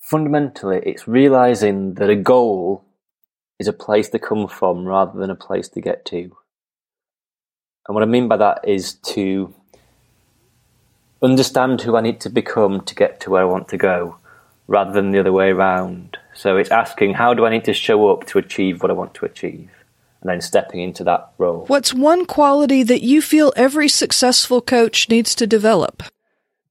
fundamentally, 0.00 0.80
it's 0.86 1.08
realizing 1.08 1.94
that 1.94 2.08
a 2.08 2.16
goal 2.16 2.85
is 3.58 3.68
a 3.68 3.72
place 3.72 4.08
to 4.10 4.18
come 4.18 4.48
from 4.48 4.84
rather 4.84 5.18
than 5.18 5.30
a 5.30 5.34
place 5.36 5.68
to 5.70 5.80
get 5.80 6.04
to. 6.06 6.36
And 7.86 7.94
what 7.94 8.02
I 8.02 8.06
mean 8.06 8.28
by 8.28 8.36
that 8.36 8.66
is 8.66 8.94
to 8.94 9.54
understand 11.22 11.80
who 11.80 11.96
I 11.96 12.00
need 12.00 12.20
to 12.20 12.30
become 12.30 12.82
to 12.82 12.94
get 12.94 13.20
to 13.20 13.30
where 13.30 13.42
I 13.42 13.46
want 13.46 13.68
to 13.68 13.78
go 13.78 14.18
rather 14.66 14.92
than 14.92 15.10
the 15.10 15.20
other 15.20 15.32
way 15.32 15.50
around. 15.50 16.18
So 16.34 16.56
it's 16.56 16.70
asking, 16.70 17.14
how 17.14 17.32
do 17.32 17.46
I 17.46 17.50
need 17.50 17.64
to 17.64 17.72
show 17.72 18.10
up 18.10 18.26
to 18.26 18.38
achieve 18.38 18.82
what 18.82 18.90
I 18.90 18.94
want 18.94 19.14
to 19.14 19.24
achieve? 19.24 19.70
And 20.20 20.30
then 20.30 20.40
stepping 20.40 20.80
into 20.80 21.04
that 21.04 21.30
role. 21.38 21.66
What's 21.66 21.94
one 21.94 22.26
quality 22.26 22.82
that 22.82 23.02
you 23.02 23.22
feel 23.22 23.52
every 23.54 23.88
successful 23.88 24.60
coach 24.60 25.08
needs 25.08 25.34
to 25.36 25.46
develop? 25.46 26.02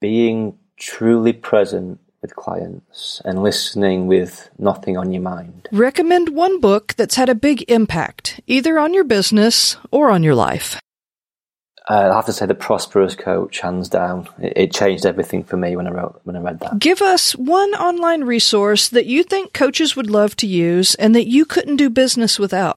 Being 0.01 0.57
truly 0.77 1.31
present 1.31 1.99
with 2.25 2.35
clients 2.35 3.21
and 3.23 3.43
listening 3.43 4.07
with 4.07 4.49
nothing 4.57 4.97
on 4.97 5.11
your 5.13 5.21
mind. 5.21 5.69
Recommend 5.71 6.29
one 6.29 6.59
book 6.59 6.95
that's 6.95 7.13
had 7.13 7.29
a 7.29 7.35
big 7.35 7.69
impact, 7.69 8.41
either 8.47 8.79
on 8.79 8.95
your 8.95 9.03
business 9.03 9.77
or 9.91 10.09
on 10.09 10.23
your 10.23 10.33
life. 10.33 10.79
Uh, 11.87 12.09
I 12.11 12.15
have 12.15 12.25
to 12.25 12.33
say, 12.33 12.47
The 12.47 12.55
Prosperous 12.55 13.13
Coach, 13.13 13.59
hands 13.59 13.89
down. 13.89 14.27
It, 14.39 14.53
it, 14.55 14.73
changed 14.73 15.05
everything 15.05 15.43
for 15.43 15.55
me 15.55 15.75
when 15.75 15.85
I 15.85 15.91
wrote 15.91 16.19
when 16.23 16.35
I 16.35 16.39
read 16.39 16.59
that. 16.61 16.79
Give 16.79 16.99
us 16.99 17.33
one 17.33 17.75
online 17.75 18.23
resource 18.23 18.89
that 18.89 19.05
you 19.05 19.21
think 19.21 19.53
coaches 19.53 19.95
would 19.95 20.09
love 20.09 20.35
to 20.37 20.47
use 20.47 20.95
and 20.95 21.13
that 21.13 21.27
you 21.27 21.45
couldn't 21.45 21.75
do 21.75 21.91
business 21.91 22.39
without. 22.39 22.75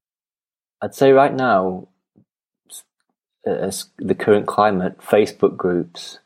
I'd 0.82 0.94
say 0.94 1.12
right 1.12 1.32
now, 1.32 1.88
as 3.46 3.87
the 3.96 4.14
current 4.14 4.46
climate, 4.46 4.98
Facebook 4.98 5.56
groups 5.56 6.18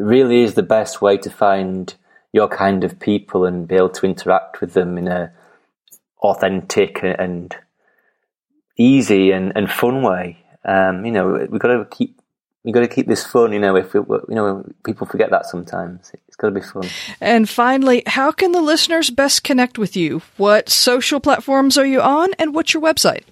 it 0.00 0.04
really 0.04 0.42
is 0.44 0.54
the 0.54 0.62
best 0.62 1.02
way 1.02 1.18
to 1.18 1.28
find 1.28 1.94
your 2.32 2.48
kind 2.48 2.84
of 2.84 2.98
people 2.98 3.44
and 3.44 3.66
be 3.66 3.76
able 3.76 3.90
to 3.90 4.06
interact 4.06 4.60
with 4.60 4.74
them 4.74 4.96
in 4.98 5.08
a 5.08 5.32
authentic 6.22 7.00
and 7.02 7.56
easy 8.76 9.30
and, 9.30 9.52
and 9.56 9.70
fun 9.70 10.02
way. 10.02 10.38
Um, 10.64 11.04
you 11.04 11.12
know, 11.12 11.46
we've 11.50 11.60
got 11.60 11.68
to 11.68 11.86
keep 11.90 12.20
we 12.62 12.72
got 12.72 12.80
to 12.80 12.88
keep 12.88 13.06
this 13.06 13.24
fun. 13.24 13.52
You 13.52 13.58
know, 13.58 13.76
if 13.76 13.94
we, 13.94 14.00
you 14.00 14.34
know 14.34 14.64
people 14.84 15.06
forget 15.06 15.30
that 15.30 15.46
sometimes, 15.46 16.12
it's 16.28 16.36
got 16.36 16.48
to 16.48 16.54
be 16.54 16.60
fun. 16.60 16.84
And 17.20 17.48
finally, 17.48 18.02
how 18.06 18.32
can 18.32 18.52
the 18.52 18.60
listeners 18.60 19.10
best 19.10 19.44
connect 19.44 19.78
with 19.78 19.96
you? 19.96 20.22
What 20.36 20.68
social 20.68 21.20
platforms 21.20 21.78
are 21.78 21.86
you 21.86 22.00
on, 22.00 22.32
and 22.38 22.54
what's 22.54 22.74
your 22.74 22.82
website? 22.82 23.24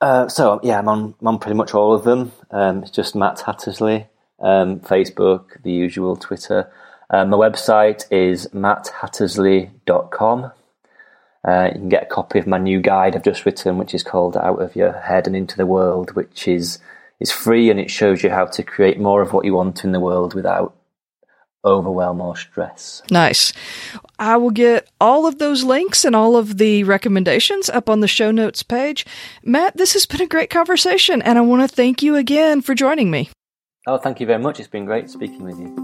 Uh, 0.00 0.28
so 0.28 0.60
yeah, 0.62 0.78
I'm 0.78 0.88
on, 0.88 1.14
I'm 1.20 1.28
on 1.28 1.38
pretty 1.38 1.56
much 1.56 1.74
all 1.74 1.94
of 1.94 2.04
them. 2.04 2.32
Um, 2.50 2.82
it's 2.82 2.90
just 2.90 3.14
Matt 3.14 3.40
Hattersley, 3.40 4.06
um, 4.40 4.80
Facebook, 4.80 5.62
the 5.62 5.72
usual, 5.72 6.16
Twitter. 6.16 6.70
Uh, 7.14 7.24
my 7.24 7.36
website 7.36 8.10
is 8.10 8.48
matthattersley.com. 8.48 10.50
Uh, 11.46 11.70
you 11.72 11.78
can 11.78 11.88
get 11.88 12.02
a 12.02 12.06
copy 12.06 12.40
of 12.40 12.48
my 12.48 12.58
new 12.58 12.80
guide 12.80 13.14
I've 13.14 13.22
just 13.22 13.46
written, 13.46 13.78
which 13.78 13.94
is 13.94 14.02
called 14.02 14.36
Out 14.36 14.60
of 14.60 14.74
Your 14.74 14.90
Head 14.90 15.28
and 15.28 15.36
Into 15.36 15.56
the 15.56 15.64
World, 15.64 16.16
which 16.16 16.48
is 16.48 16.80
is 17.20 17.30
free 17.30 17.70
and 17.70 17.78
it 17.78 17.88
shows 17.88 18.24
you 18.24 18.30
how 18.30 18.46
to 18.46 18.64
create 18.64 18.98
more 18.98 19.22
of 19.22 19.32
what 19.32 19.44
you 19.44 19.54
want 19.54 19.84
in 19.84 19.92
the 19.92 20.00
world 20.00 20.34
without 20.34 20.74
overwhelm 21.64 22.20
or 22.20 22.34
stress. 22.34 23.00
Nice. 23.12 23.52
I 24.18 24.36
will 24.36 24.50
get 24.50 24.88
all 25.00 25.24
of 25.24 25.38
those 25.38 25.62
links 25.62 26.04
and 26.04 26.16
all 26.16 26.36
of 26.36 26.58
the 26.58 26.82
recommendations 26.82 27.70
up 27.70 27.88
on 27.88 28.00
the 28.00 28.08
show 28.08 28.32
notes 28.32 28.64
page. 28.64 29.06
Matt, 29.44 29.76
this 29.76 29.92
has 29.92 30.04
been 30.04 30.20
a 30.20 30.26
great 30.26 30.50
conversation, 30.50 31.22
and 31.22 31.38
I 31.38 31.42
want 31.42 31.62
to 31.62 31.68
thank 31.72 32.02
you 32.02 32.16
again 32.16 32.60
for 32.60 32.74
joining 32.74 33.12
me. 33.12 33.30
Oh, 33.86 33.98
thank 33.98 34.18
you 34.18 34.26
very 34.26 34.42
much. 34.42 34.58
It's 34.58 34.66
been 34.66 34.84
great 34.84 35.08
speaking 35.08 35.44
with 35.44 35.60
you. 35.60 35.83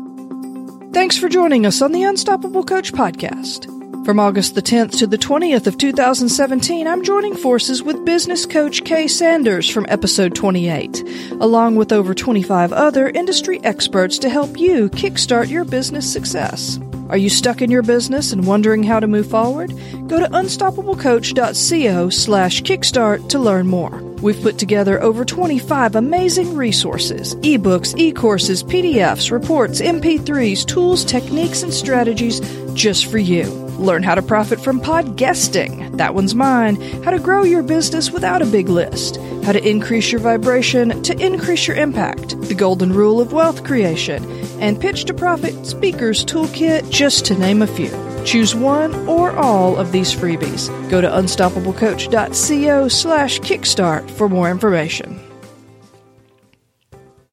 Thanks 0.93 1.17
for 1.17 1.29
joining 1.29 1.67
us 1.67 1.83
on 1.83 1.93
the 1.93 2.03
Unstoppable 2.03 2.65
Coach 2.65 2.93
podcast. 2.93 3.65
From 4.05 4.19
August 4.19 4.57
the 4.57 4.63
10th 4.63 4.99
to 4.99 5.07
the 5.07 5.19
20th 5.19 5.69
of 5.69 5.79
2017, 5.79 6.89
I'm 6.89 7.05
joining 7.05 7.37
forces 7.37 7.81
with 7.81 8.05
business 8.05 8.45
coach 8.45 8.83
Kay 8.83 9.07
Sanders 9.07 9.71
from 9.71 9.87
episode 9.89 10.35
28, 10.35 11.05
along 11.41 11.77
with 11.77 11.93
over 11.93 12.13
25 12.13 12.73
other 12.73 13.09
industry 13.09 13.63
experts 13.63 14.19
to 14.19 14.29
help 14.29 14.59
you 14.59 14.91
kickstart 14.91 15.49
your 15.49 15.65
business 15.65 16.13
success. 16.13 16.81
Are 17.11 17.17
you 17.17 17.29
stuck 17.29 17.61
in 17.61 17.73
your 17.73 17.83
business 17.83 18.31
and 18.33 18.47
wondering 18.47 18.85
how 18.85 19.01
to 19.01 19.09
move 19.09 19.29
forward? 19.29 19.71
Go 20.07 20.21
to 20.21 20.29
unstoppablecoach.co 20.29 22.09
slash 22.09 22.63
kickstart 22.63 23.29
to 23.31 23.39
learn 23.41 23.67
more. 23.67 24.01
We've 24.23 24.41
put 24.41 24.59
together 24.59 25.03
over 25.03 25.25
25 25.25 25.97
amazing 25.97 26.55
resources 26.55 27.35
ebooks, 27.37 27.99
e 27.99 28.13
courses, 28.13 28.63
PDFs, 28.63 29.33
reports, 29.33 29.81
MP3s, 29.81 30.65
tools, 30.65 31.05
techniques, 31.05 31.65
and 31.65 31.75
strategies 31.75 32.41
just 32.75 33.07
for 33.07 33.19
you. 33.19 33.70
Learn 33.81 34.03
how 34.03 34.15
to 34.15 34.21
profit 34.21 34.61
from 34.61 34.79
podcasting. 34.79 35.97
That 35.97 36.15
one's 36.15 36.35
mine. 36.35 36.77
How 37.03 37.13
to 37.13 37.19
grow 37.19 37.45
your 37.45 37.63
business 37.63 38.11
without 38.11 38.43
a 38.43 38.47
big 38.47 38.69
list. 38.69 39.17
How 39.43 39.53
to 39.53 39.69
increase 39.69 40.13
your 40.13 40.21
vibration 40.21 41.03
to 41.03 41.19
increase 41.19 41.67
your 41.67 41.79
impact. 41.79 42.39
The 42.43 42.55
golden 42.55 42.93
rule 42.93 43.23
of 43.23 43.33
wealth 43.33 43.65
creation. 43.65 44.23
And 44.61 44.79
pitch 44.79 45.07
to 45.07 45.15
profit 45.15 45.65
speakers 45.65 46.27
toolkit, 46.27 46.91
just 46.91 47.25
to 47.27 47.39
name 47.39 47.63
a 47.63 47.67
few. 47.67 47.91
Choose 48.27 48.55
one 48.55 48.95
or 49.09 49.31
all 49.33 49.79
of 49.79 49.93
these 49.93 50.15
freebies. 50.15 50.69
Go 50.91 51.01
to 51.01 51.09
unstoppablecoach.co 51.09 52.89
slash 52.89 53.41
kickstart 53.41 54.11
for 54.11 54.29
more 54.29 54.51
information. 54.51 55.30